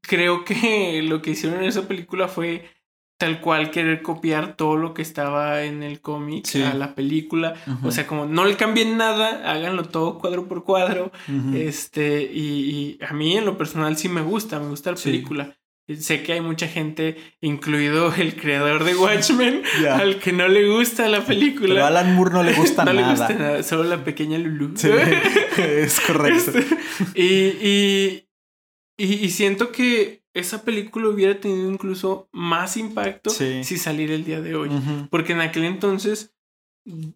[0.02, 2.64] creo que lo que hicieron en esa película fue
[3.18, 6.62] tal cual querer copiar todo lo que estaba en el cómic Sí.
[6.62, 7.54] a la película.
[7.84, 11.12] O sea, como no le cambien nada, háganlo todo cuadro por cuadro.
[11.54, 15.10] Este, y, y a mí en lo personal sí me gusta, me gusta la Sí.
[15.10, 15.54] película.
[15.98, 21.08] Sé que hay mucha gente, incluido el creador de Watchmen, al que no le gusta
[21.08, 21.74] la película.
[21.74, 23.06] Pero a Alan Moore no le gusta no nada.
[23.06, 24.76] le gusta nada, solo la pequeña Lulu.
[24.76, 24.88] Sí,
[25.58, 26.52] es correcto.
[26.58, 26.76] Este,
[27.14, 27.24] y,
[27.66, 28.28] y,
[28.98, 33.64] y, y siento que esa película hubiera tenido incluso más impacto Sí.
[33.64, 34.70] si saliera el día de hoy.
[35.10, 36.34] Porque en aquel entonces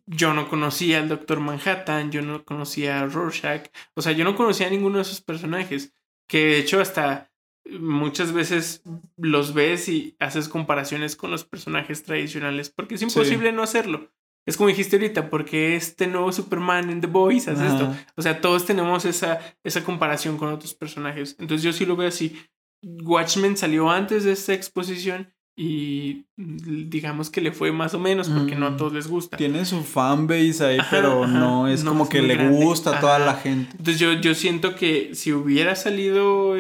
[0.06, 4.34] yo no conocía al Doctor Manhattan, yo no conocía a Rorschach, o sea, yo no
[4.36, 5.94] conocía a ninguno de esos personajes,
[6.28, 7.30] que de hecho hasta
[7.78, 8.82] muchas veces
[9.16, 14.10] los ves y haces comparaciones con los personajes tradicionales, porque es imposible no hacerlo.
[14.46, 17.94] Es como dijiste ahorita, porque este nuevo Superman en The Boys hace esto.
[18.14, 21.36] O sea, todos tenemos esa, esa comparación con otros personajes.
[21.38, 22.36] Entonces yo sí lo veo así.
[22.82, 28.54] Watchmen salió antes de esta exposición y digamos que le fue más o menos porque
[28.54, 29.38] no a todos les gusta.
[29.38, 33.70] Tiene su fanbase ahí, pero no es como que le gusta a toda la gente.
[33.78, 36.56] Entonces yo, yo siento que si hubiera salido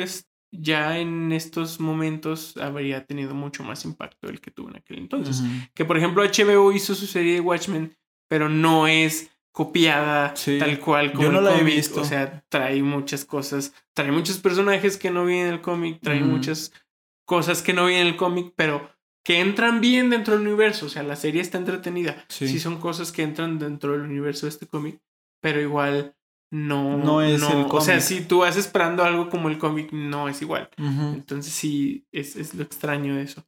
[0.60, 5.42] ya en estos momentos habría tenido mucho más impacto el que tuvo en aquel entonces.
[5.74, 7.96] Que por ejemplo HBO hizo su serie de Watchmen,
[8.28, 12.00] pero no es copiada tal cual como Yo no la he visto.
[12.00, 16.20] O sea, trae muchas cosas, trae muchos personajes que no vienen en el cómic, trae
[16.20, 16.72] muchas
[17.24, 18.90] cosas que no vienen en el cómic, pero
[19.24, 20.86] que entran bien dentro del universo.
[20.86, 22.24] O sea, la serie está entretenida.
[22.28, 25.00] Sí, son cosas que entran dentro del universo de este cómic,
[25.40, 26.16] pero igual
[26.54, 27.74] no, no es el cómic.
[27.74, 30.70] O sea, si tú vas esperando algo como el cómic, no es igual.
[30.78, 33.44] Entonces sí, es, es, lo extraño de eso.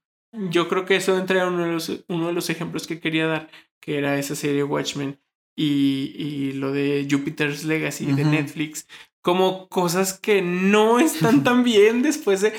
[0.50, 3.28] Yo creo que eso entra en uno de los, uno de los ejemplos que quería
[3.28, 3.48] dar,
[3.80, 5.20] que era esa serie Watchmen
[5.54, 8.88] y, y lo de Jupiter's Legacy de Netflix,
[9.22, 12.54] como cosas que no están tan bien después de,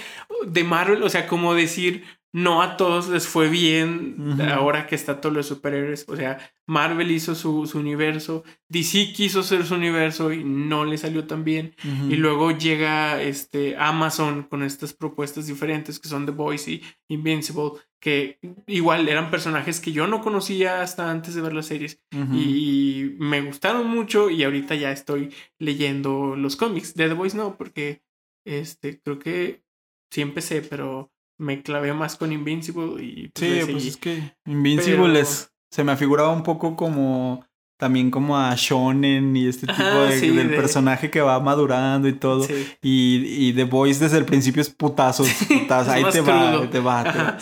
[0.47, 2.05] de Marvel, o sea, como decir,
[2.37, 6.05] no a todos les fue bien ahora que está todos los superhéroes.
[6.07, 10.99] O sea, Marvel hizo su, su, universo, DC quiso hacer su universo y no le
[10.99, 11.73] salió tan bien.
[11.83, 17.71] Y luego llega este Amazon con estas propuestas diferentes que son The Voice y Invincible,
[17.99, 23.15] que igual eran personajes que yo no conocía hasta antes de ver las series y
[23.17, 26.93] me gustaron mucho y ahorita ya estoy leyendo los cómics.
[26.93, 28.03] De The Voice no, porque
[28.45, 29.63] este creo que
[30.11, 33.29] sí empecé, pero me clavé más con Invincible y...
[33.29, 35.51] Pues, sí, pues es que Invincible es...
[35.71, 37.45] Se me figuraba un poco como...
[37.79, 42.47] También como a Shonen y este tipo de, del personaje que va madurando y todo.
[42.81, 45.93] Y, y The Voice desde el principio es putazos, putazos.
[45.93, 47.37] ahí, te va, ahí te va,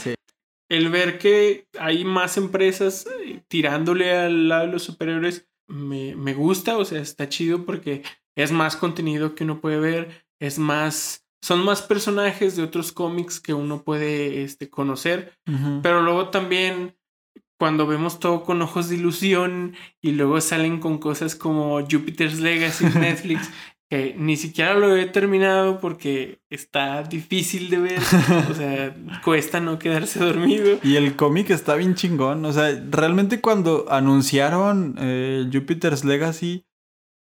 [0.67, 6.33] El ver que hay más empresas eh, tirándole al lado de los superiores me, me
[6.33, 8.03] gusta, o sea, está chido porque
[8.35, 13.39] es más contenido que uno puede ver, es más son más personajes de otros cómics
[13.39, 15.37] que uno puede este, conocer,
[15.83, 16.95] pero luego también
[17.59, 22.85] cuando vemos todo con ojos de ilusión y luego salen con cosas como Jupiter's Legacy
[22.85, 23.51] Netflix,
[23.91, 27.99] que ni siquiera lo he terminado porque está difícil de ver,
[28.49, 30.79] o sea, cuesta no quedarse dormido.
[30.81, 36.65] Y el cómic está bien chingón, o sea, realmente cuando anunciaron eh, Jupiter's Legacy,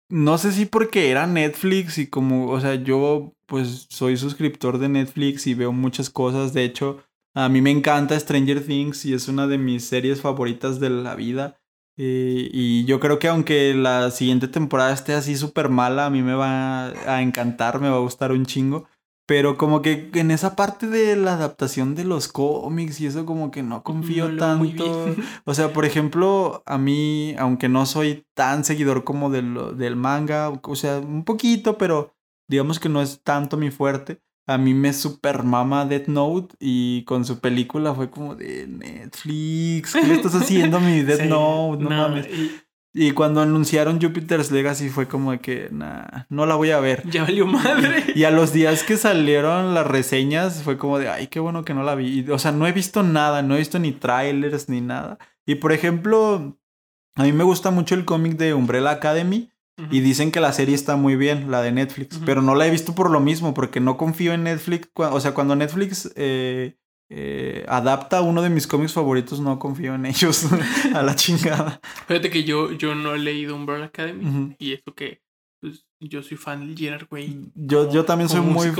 [0.09, 4.89] no sé si porque era Netflix y como, o sea, yo pues soy suscriptor de
[4.89, 6.53] Netflix y veo muchas cosas.
[6.53, 7.03] De hecho,
[7.33, 11.15] a mí me encanta Stranger Things y es una de mis series favoritas de la
[11.15, 11.57] vida.
[11.97, 16.21] Eh, y yo creo que aunque la siguiente temporada esté así súper mala, a mí
[16.21, 18.87] me va a encantar, me va a gustar un chingo.
[19.28, 23.49] Pero como que en esa parte de la adaptación de los cómics y eso como
[23.49, 25.15] que no confío tanto.
[25.45, 30.49] O sea, por ejemplo, a mí, aunque no soy tan seguidor como del, del manga,
[30.49, 32.15] o sea, un poquito, pero
[32.47, 34.21] digamos que no es tanto mi fuerte.
[34.47, 39.93] A mí me super mama Death Note y con su película fue como de Netflix,
[39.93, 41.84] ¿qué le estás haciendo mi Death Note?
[41.84, 42.28] No, mames.
[42.28, 42.51] Y...
[43.13, 47.03] cuando anunciaron Jupiter's Legacy fue como de que, nah, no la voy a ver.
[47.09, 48.05] Ya valió madre.
[48.15, 51.73] Y, a los días que salieron las reseñas fue como de, ay, qué bueno que
[51.73, 52.29] no la vi.
[52.29, 55.17] O sea, no he visto nada, no he visto ni trailers ni nada.
[55.45, 56.57] Y por ejemplo,
[57.15, 59.51] a mí me gusta mucho el cómic de Umbrella Academy.
[59.91, 62.71] Y dicen que la serie está muy bien, la de Netflix, pero no la he
[62.71, 64.87] visto por lo mismo, porque no confío en Netflix.
[64.95, 66.77] O sea, cuando Netflix eh,
[67.09, 70.47] eh, adapta uno de mis cómics favoritos, no confío en ellos
[70.93, 71.79] a la chingada.
[72.07, 75.21] Fíjate que yo, yo no he leído Umbrella Academy y eso que
[75.61, 77.51] pues, yo soy fan de Gerard Way.
[77.55, 78.71] Yo, yo también soy muy.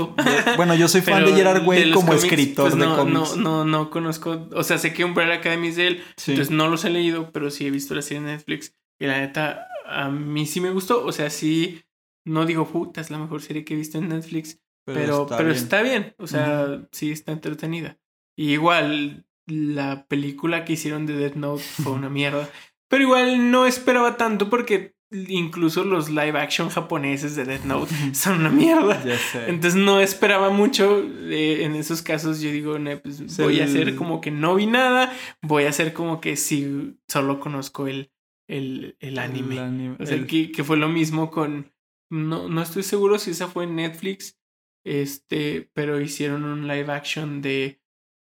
[0.56, 3.36] bueno, yo soy fan de Gerard Way como escritor pues, de cómics.
[3.36, 4.48] No, no, no conozco.
[4.52, 6.04] O sea, sé que Umbrella Academy es de él.
[6.26, 8.74] Entonces no los he leído, pero sí he visto la serie de Netflix.
[8.98, 11.04] Y la neta, a mí sí me gustó.
[11.04, 11.82] O sea, sí,
[12.24, 14.60] no digo puta, es la mejor serie que he visto en Netflix.
[14.84, 16.14] Pero, pero, está, bien.
[16.18, 17.98] O sea, sí está entretenida.
[18.36, 22.48] Y igual, la película que hicieron de Death Note fue una mierda.
[22.88, 28.40] Pero igual no esperaba tanto porque incluso los live action japoneses de Death Note son
[28.40, 29.02] una mierda.
[29.46, 31.02] Entonces no esperaba mucho.
[31.02, 35.12] Eh, en esos casos yo digo, pues voy a hacer como que no vi nada.
[35.42, 38.10] Voy a hacer como que sí, solo conozco el,
[38.48, 39.96] el, el anime.
[39.98, 41.72] o sea, que, que, fue lo mismo con.
[42.10, 44.38] No, no estoy seguro si esa fue en Netflix.
[44.84, 47.80] Este, pero hicieron un live action de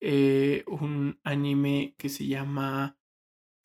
[0.08, 2.98] eh, un anime que se llama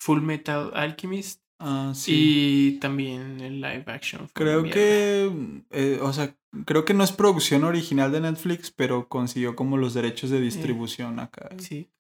[0.01, 1.43] Full Metal Alchemist.
[1.59, 2.73] Ah, sí.
[2.77, 4.27] Y también el live action.
[4.33, 5.31] Creo que,
[5.71, 6.35] eh, o sea,
[6.65, 11.21] creo que no es producción original de Netflix, pero consiguió como los derechos de distribución
[11.21, 11.51] acá.
[11.59, 11.91] Sí.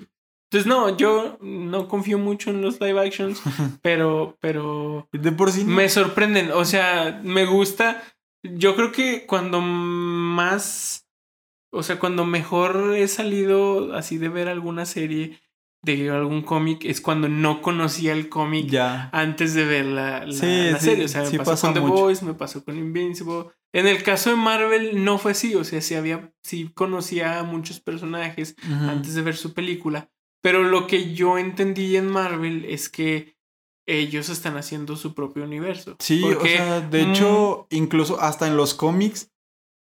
[0.50, 3.40] Entonces, no, yo no confío mucho en los live actions,
[3.82, 5.64] pero, pero De por sí.
[5.64, 6.50] no- me sorprenden.
[6.52, 8.02] O sea, me gusta.
[8.42, 10.99] Yo creo que cuando más,
[11.72, 15.38] o sea, cuando mejor he salido así de ver alguna serie
[15.82, 19.08] de algún cómic es cuando no conocía el cómic Ya.
[19.12, 21.04] antes de ver la, la- Sí, la sí, serie.
[21.06, 21.94] O sea, me sí pasó con The mucho.
[21.94, 23.46] Boys, me pasó con Invincible.
[23.72, 25.54] En el caso de Marvel no fue así.
[25.54, 30.10] O sea, sí había, sí conocía a muchos personajes antes de ver su película.
[30.42, 33.36] Pero lo que yo entendí en Marvel es que
[33.86, 35.96] ellos están haciendo su propio universo.
[35.98, 39.30] Sí, o sea, de mm, hecho, incluso hasta en los cómics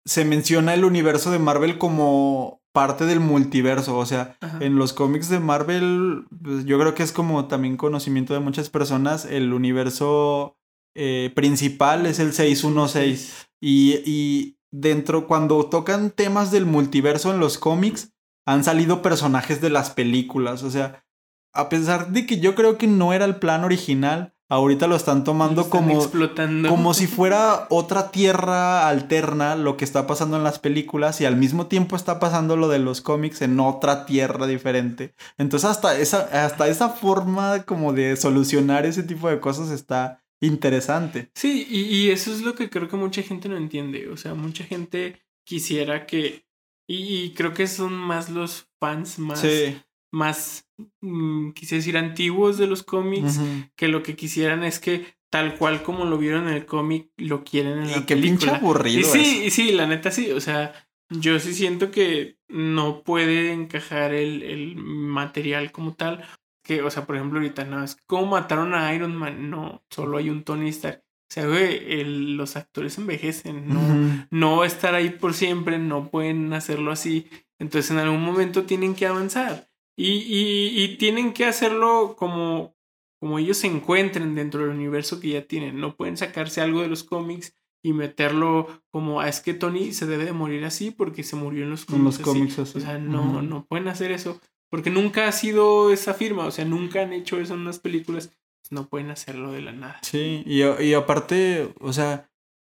[0.05, 3.99] se menciona el universo de Marvel como parte del multiverso.
[3.99, 4.59] O sea, ajá.
[4.61, 8.71] en los cómics de Marvel, pues, yo creo que es como también conocimiento de muchas
[8.71, 10.57] personas, el universo
[10.95, 13.49] eh, principal es el 616.
[13.61, 18.13] Y, y dentro, cuando tocan temas del multiverso en los cómics,
[18.47, 20.63] han salido personajes de las películas.
[20.63, 21.05] O sea,
[21.53, 25.25] a pesar de que yo creo que no era el plan original, ahorita lo están
[25.25, 26.69] tomando están como, explotando.
[26.69, 31.37] como si fuera otra tierra alterna lo que está pasando en las películas y al
[31.37, 35.15] mismo tiempo está pasando lo de los cómics en otra tierra diferente.
[35.37, 41.31] Entonces hasta esa, hasta esa forma como de solucionar ese tipo de cosas está interesante.
[41.35, 44.09] Sí, y, y eso es lo que creo que mucha gente no entiende.
[44.09, 46.47] O sea, mucha gente quisiera que.
[46.87, 49.41] Y, y creo que son más los fans más.
[49.41, 49.81] Sí.
[50.13, 50.68] Más.
[51.01, 53.39] Mm, quise decir, antiguos de los cómics.
[53.39, 53.47] Ujú.
[53.77, 57.45] Que lo que quisieran es que tal cual como lo vieron en el cómic, lo
[57.45, 60.31] quieren en Y la qué pinche aburrido Y sí, y sí, la neta sí.
[60.31, 60.73] O sea,
[61.11, 66.25] yo sí siento que no puede encajar el, el material como tal.
[66.65, 69.51] Que, o sea, por ejemplo, ahorita no, es como mataron a Iron Man.
[69.51, 71.03] No, solo hay un Tony Stark.
[71.31, 73.69] O sea, güey, el- los actores envejecen.
[73.69, 74.27] No, Ujú.
[74.31, 75.79] no va a estar ahí por siempre.
[75.79, 77.27] No pueden hacerlo así.
[77.59, 79.68] Entonces, en algún momento tienen que avanzar.
[79.99, 82.77] Y, y, y tienen que hacerlo como,
[83.21, 85.81] como ellos se encuentren dentro del universo que ya tienen.
[85.81, 90.07] No pueden sacarse algo de los cómics y meterlo como, "Ah, es que Tony se
[90.07, 92.21] debe de morir así porque se murió en los En los cómics.
[92.21, 92.23] así".
[92.23, 92.79] cómics así.
[92.79, 94.41] O sea, no, no pueden hacer eso.
[94.71, 96.45] Porque nunca ha sido esa firma.
[96.47, 98.31] O sea, nunca han hecho eso en unas películas.
[98.71, 99.99] No pueden hacerlo de la nada.
[100.03, 102.31] Sí, y, y aparte, o sea,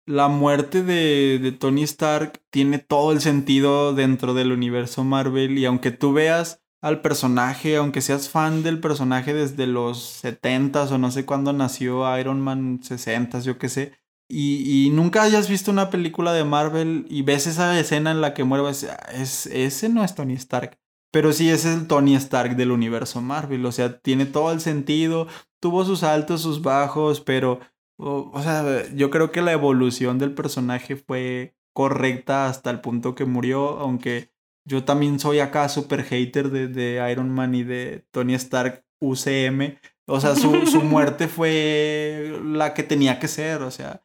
[0.06, 5.64] la muerte de, de Tony Stark tiene todo el sentido dentro del universo Marvel y
[5.66, 11.10] aunque tú veas al personaje, aunque seas fan del personaje desde los 70s o no
[11.10, 13.92] sé cuándo nació Iron Man 60s, yo qué sé,
[14.28, 18.32] y, y nunca hayas visto una película de Marvel y ves esa escena en la
[18.32, 20.78] que muere, vas a decir, "Ah, es, ese no es Tony Stark.
[21.12, 23.66] Pero sí, es el Tony Stark del universo Marvel.
[23.66, 25.26] O sea, tiene todo el sentido.
[25.60, 27.58] Tuvo sus altos, sus bajos, pero.
[27.96, 33.24] O sea, yo creo que la evolución del personaje fue correcta hasta el punto que
[33.24, 33.78] murió.
[33.80, 34.30] Aunque
[34.70, 39.78] yo también soy acá super hater de, de Iron Man y de Tony Stark UCM.
[40.06, 43.62] O sea, su, su muerte fue la que tenía que ser.
[43.62, 44.02] O sea,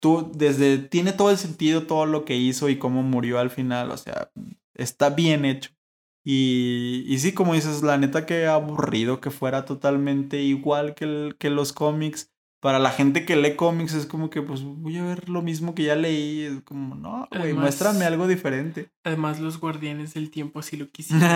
[0.00, 0.78] tú desde.
[0.78, 3.90] Tiene todo el sentido todo lo que hizo y cómo murió al final.
[3.90, 4.30] O sea,
[4.74, 5.70] está bien hecho.
[6.24, 11.36] Y, y sí, como dices, la neta que aburrido que fuera totalmente igual que, el-
[11.38, 12.31] que los cómics.
[12.62, 15.74] Para la gente que lee cómics es como que, pues voy a ver lo mismo
[15.74, 16.42] que ya leí.
[16.42, 18.88] Es como, no, güey, muéstrame algo diferente.
[19.02, 21.28] Además, los guardianes del tiempo así lo quisieron.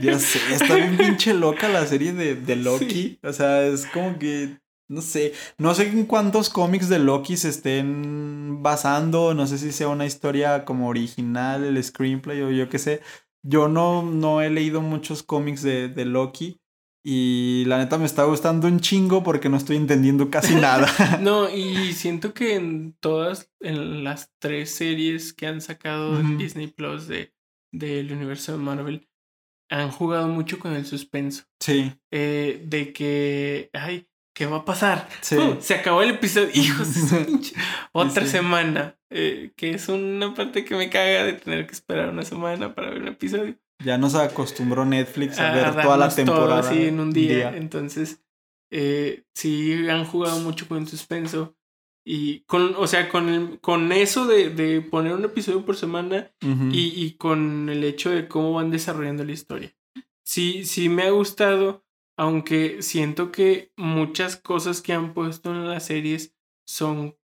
[0.00, 2.86] ya sé, está bien pinche loca la serie de, de Loki.
[2.86, 3.18] Sí.
[3.24, 7.48] O sea, es como que, no sé, no sé en cuántos cómics de Loki se
[7.48, 12.78] estén basando, no sé si sea una historia como original, el screenplay o yo qué
[12.78, 13.00] sé.
[13.42, 16.60] Yo no, no he leído muchos cómics de, de Loki
[17.08, 20.88] y la neta me está gustando un chingo porque no estoy entendiendo casi nada.
[21.22, 26.36] No, y siento que en todas, en las tres series que han sacado en.
[26.36, 27.32] Disney Plus de
[27.72, 29.08] del universo de Marvel,
[29.70, 31.44] han jugado mucho con el suspenso.
[31.60, 35.08] sí, eh, de que, ay, ¿qué va a pasar?
[35.20, 35.36] Sí.
[35.36, 36.50] Uh, se acabó el episodio.
[36.54, 36.88] Hijos,
[37.92, 38.30] otra sí.
[38.32, 38.98] semana.
[39.10, 42.90] eh, que es una parte que me caga de tener que esperar una semana para
[42.90, 43.56] ver un episodio.
[43.84, 46.58] Ya nos acostumbró Netflix a, a ver toda la todo temporada.
[46.60, 47.56] así en un día.
[47.56, 48.22] Entonces,
[48.70, 51.54] eh, sí han jugado mucho con el suspenso.
[52.08, 56.30] Y con, o sea, con, el- con eso de, de poner un episodio por semana
[56.72, 59.74] y, y con el hecho de cómo van desarrollando la historia.
[60.24, 61.84] Sí, sí me ha gustado,
[62.16, 66.32] aunque siento que muchas cosas que han puesto en las series
[66.64, 67.16] son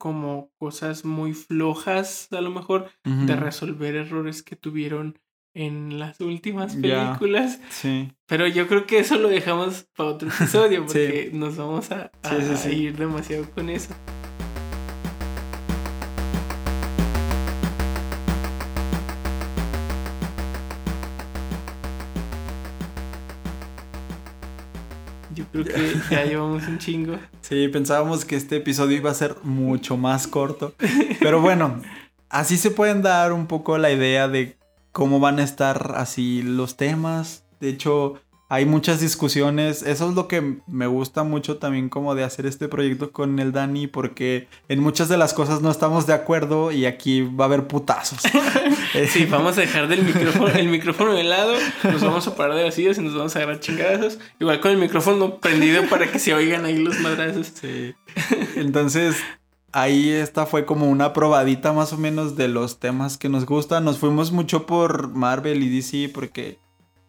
[0.00, 5.18] como cosas muy flojas, a lo mejor, de resolver errores que tuvieron
[5.58, 7.06] en las últimas Ya.
[7.18, 7.58] películas.
[7.70, 8.12] Sí.
[8.26, 10.86] Pero yo creo que eso lo dejamos para otro episodio Sí.
[10.86, 12.68] porque nos vamos a, a- Sí, sí, sí.
[12.68, 13.94] a ir demasiado con eso.
[25.34, 27.16] Yo creo que ya llevamos un chingo.
[27.42, 30.74] Sí, pensábamos que este episodio iba a ser mucho más corto.
[31.20, 31.80] Pero bueno,
[32.28, 34.56] así se pueden dar un poco la idea de
[34.98, 37.44] cómo van a estar así los temas.
[37.60, 38.14] De hecho,
[38.48, 39.82] hay muchas discusiones.
[39.82, 43.52] Eso es lo que me gusta mucho también como de hacer este proyecto con el
[43.52, 47.46] Dani, porque en muchas de las cosas no estamos de acuerdo y aquí va a
[47.46, 48.22] haber putazos.
[49.10, 52.64] Sí, vamos a dejar del micrófono, el micrófono de lado, nos vamos a parar de
[52.64, 54.18] las sillas y nos vamos a agarrar chingadazos.
[54.40, 57.52] Igual con el micrófono prendido para que se oigan ahí los madrazos.
[57.60, 57.94] Sí.
[58.56, 59.16] Entonces,
[59.72, 63.84] ahí esta fue como una probadita más o menos de los temas que nos gustan.
[63.84, 66.58] Nos fuimos mucho por Marvel y DC porque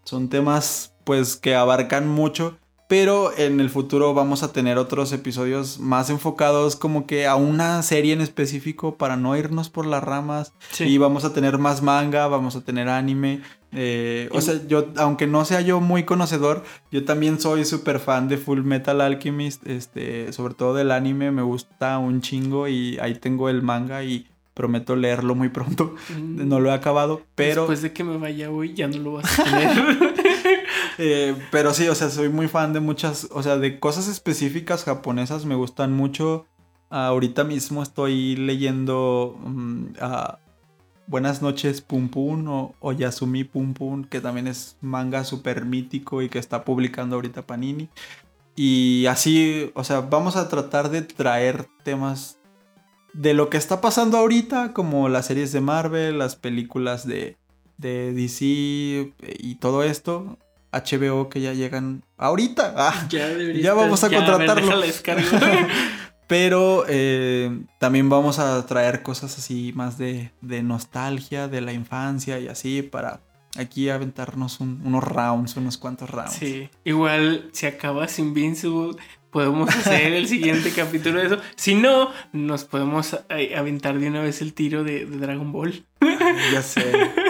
[0.04, 2.58] son temas pues que abarcan mucho.
[2.88, 7.84] Pero en el futuro vamos a tener otros episodios más enfocados como que a una
[7.84, 10.54] serie en específico para no irnos por las ramas.
[10.72, 10.86] Sí.
[10.86, 13.44] Y vamos a tener más manga, vamos a tener anime.
[13.72, 18.28] Eh, o sea, yo, aunque no sea yo muy conocedor, yo también soy súper fan
[18.28, 19.66] de Full Metal Alchemist.
[19.68, 24.28] Este, sobre todo del anime, me gusta un chingo y ahí tengo el manga y
[24.54, 25.96] prometo leerlo muy pronto.
[26.18, 29.14] Mm, No lo he acabado, pero, Después de que me vaya hoy, ya no lo
[29.14, 29.70] vas a tener.
[30.98, 34.84] eh, pero sí, o sea, soy muy fan de muchas, o sea, de cosas específicas
[34.84, 36.46] japonesas me gustan mucho.
[36.90, 39.86] Ahorita mismo estoy leyendo mm,
[41.10, 46.22] Buenas noches Pum Pum o, o Yasumi Pum Pum, que también es manga súper mítico
[46.22, 47.90] y que está publicando ahorita Panini.
[48.56, 52.38] Y así, o sea, vamos a tratar de traer temas
[53.14, 57.38] de lo que está pasando ahorita, como las series de Marvel, las películas de,
[57.78, 58.46] de DC
[59.24, 60.38] y todo esto.
[60.72, 62.76] HBO que ya llegan ahorita.
[62.78, 64.80] Ah, ya Ya vamos a ver, contratarlo.
[66.30, 72.40] Pero eh, también vamos a traer cosas así más de, de nostalgia, de la infancia
[72.40, 73.20] y así para
[73.58, 76.34] aquí aventarnos un- unos rounds, unos cuantos rounds.
[76.34, 78.96] Sí, igual si acabas Invincible,
[79.32, 81.38] podemos hacer el siguiente capítulo de eso.
[81.56, 85.84] Si no, nos podemos eh, aventar de una vez el tiro de, de Dragon Ball.
[86.54, 86.84] Ya sé.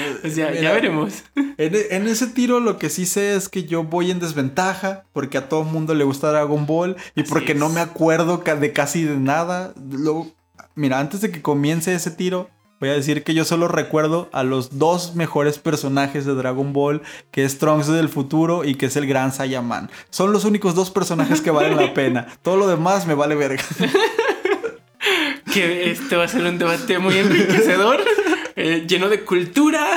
[0.22, 1.24] Pues ya, ya veremos.
[1.36, 5.38] En, en ese tiro lo que sí sé es que yo voy en desventaja porque
[5.38, 9.04] a todo mundo le gusta Dragon Ball y Así porque no me acuerdo de casi
[9.04, 9.74] de nada.
[9.90, 10.26] Lo-
[10.74, 12.48] mira, antes de que comience ese tiro,
[12.80, 17.02] voy a decir que yo solo recuerdo a los dos mejores personajes de Dragon Ball,
[17.30, 19.90] que es Trunks del futuro y que es el Gran Saiyaman.
[20.10, 22.26] Son los únicos dos personajes que valen la pena.
[22.42, 23.62] Todo lo demás me vale verga.
[25.52, 28.00] Que este va a ser un debate muy enriquecedor,
[28.56, 29.86] eh, lleno de cultura.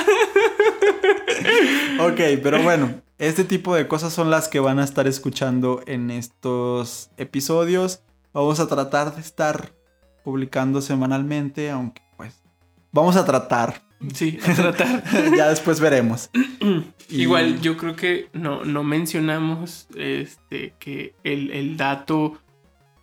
[2.00, 6.10] Ok, pero bueno, este tipo de cosas son las que van a estar escuchando en
[6.10, 8.00] estos episodios.
[8.32, 9.72] Vamos a tratar de estar
[10.24, 12.42] publicando semanalmente, aunque pues
[12.92, 13.82] vamos a tratar.
[14.12, 15.02] Sí, a tratar.
[15.36, 16.30] ya después veremos.
[17.08, 22.38] Y- Igual yo creo que no, no mencionamos este que el, el dato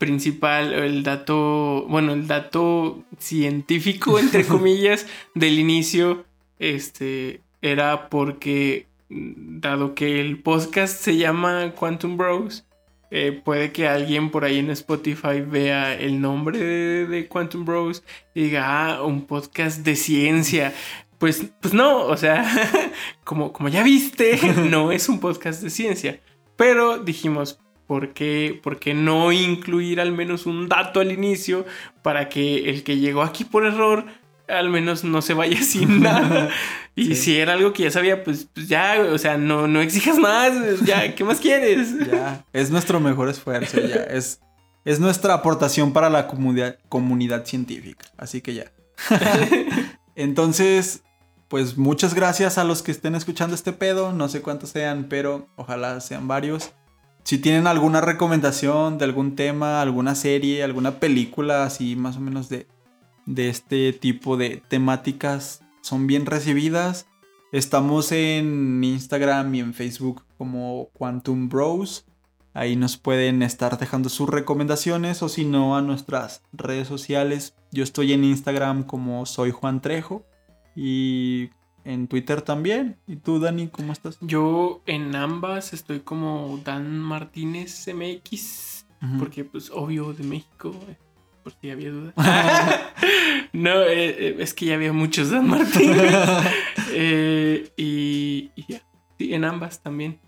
[0.04, 6.26] principal, el dato, bueno, el dato científico, entre comillas, del inicio,
[6.60, 12.66] este, era porque, mm, dado que el podcast se llama Quantum Bros,
[13.12, 18.04] eh, puede que alguien por ahí en Spotify vea el nombre de, de Quantum Bros
[18.36, 20.74] y diga, ah, un podcast de ciencia.
[21.18, 22.43] Pues, pues no, o sea,
[23.24, 24.38] como, como ya viste,
[24.70, 26.20] no es un podcast de ciencia.
[26.58, 27.62] Pero dijimos,
[27.94, 31.64] ¿por qué, por qué no incluir al menos un dato al inicio
[32.02, 34.04] para que el que llegó aquí por error
[34.48, 36.50] al menos no se vaya sin nada?
[36.96, 37.16] Y Sí.
[37.16, 40.54] si era algo que ya sabía, pues, pues ya, o sea, no, no exijas más,
[40.86, 41.89] ya, ¿qué más quieres?
[42.12, 43.96] Ya, es nuestro mejor esfuerzo, ya.
[44.06, 44.39] Es,
[44.86, 48.06] es nuestra aportación para la comunidad, comunidad científica.
[48.18, 48.72] Así que ya.
[50.16, 51.04] Entonces,
[51.48, 54.12] pues muchas gracias a los que estén escuchando este pedo.
[54.14, 56.74] No sé cuántos sean, pero ojalá sean varios.
[57.24, 62.49] Si tienen alguna recomendación de algún tema, alguna serie, alguna película así más o menos
[62.49, 62.67] de,
[63.26, 67.07] de este tipo de temáticas, son bien recibidas.
[67.53, 72.05] Estamos en Instagram y en Facebook como Quantum Bros.
[72.53, 77.55] Ahí nos pueden estar dejando sus recomendaciones o si no a nuestras redes sociales.
[77.71, 80.26] Yo estoy en Instagram como soy Juan Trejo
[80.76, 81.49] y
[81.86, 82.97] en Twitter también.
[83.07, 84.17] ¿Y tú, Dani, cómo estás?
[84.21, 88.86] Yo en ambas estoy como Dan Martínez MX,
[89.19, 90.73] porque pues obvio de México.
[91.43, 92.13] por si había duda.
[93.53, 95.93] no, eh, eh, es que ya había muchos Dan Martín.
[96.95, 98.84] Eh, y, y ya.
[99.17, 100.19] Sí, en ambas también.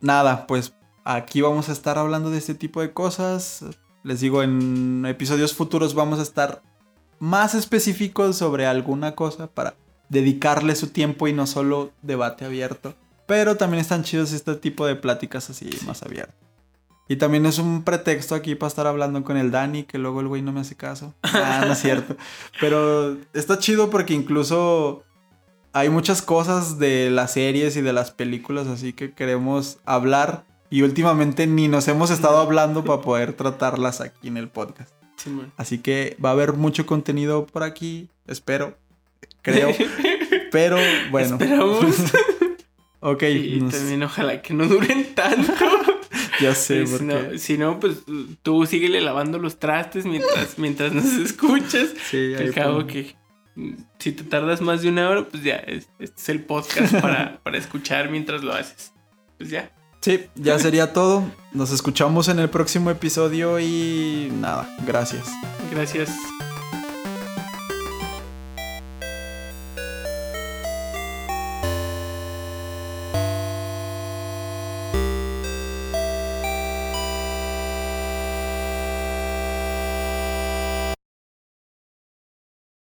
[0.00, 3.64] Nada, pues aquí vamos a estar hablando de este tipo de cosas.
[4.04, 6.62] Les digo, en episodios futuros vamos a estar
[7.18, 9.74] más específicos sobre alguna cosa para
[10.12, 12.94] dedicarle su tiempo y no solo debate abierto.
[13.26, 16.36] Pero también están chidos este tipo de pláticas así más abiertas.
[17.08, 20.28] Y también es un pretexto aquí para estar hablando con el Dani, que luego el
[20.28, 21.14] güey no me hace caso.
[21.24, 22.16] Ah, no es cierto.
[22.60, 25.02] Pero está chido porque incluso
[25.72, 30.44] hay muchas cosas de las series y de las películas así que queremos hablar.
[30.68, 34.92] Y últimamente ni nos hemos estado hablando para poder tratarlas aquí en el podcast.
[35.56, 38.76] Así que va a haber mucho contenido por aquí, espero,
[39.42, 39.70] creo.
[40.52, 40.76] Pero
[41.10, 41.84] bueno, Esperamos.
[43.00, 45.52] ok, Y nos- también ojalá que no duren tanto.
[46.40, 47.98] ya sé, porque no, si no, pues
[48.42, 51.90] tú síguele lavando los trastes mientras, mientras nos escuchas.
[52.10, 53.14] sí, ahí cabo que
[53.98, 57.38] si te tardas más de una hora, pues ya, es- este es el podcast para,
[57.42, 58.92] para escuchar mientras lo haces.
[59.38, 59.70] Pues ya.
[60.00, 61.24] Sí, ya sería todo.
[61.52, 65.24] Nos escuchamos en el próximo episodio y nada, gracias.
[65.70, 66.10] Gracias.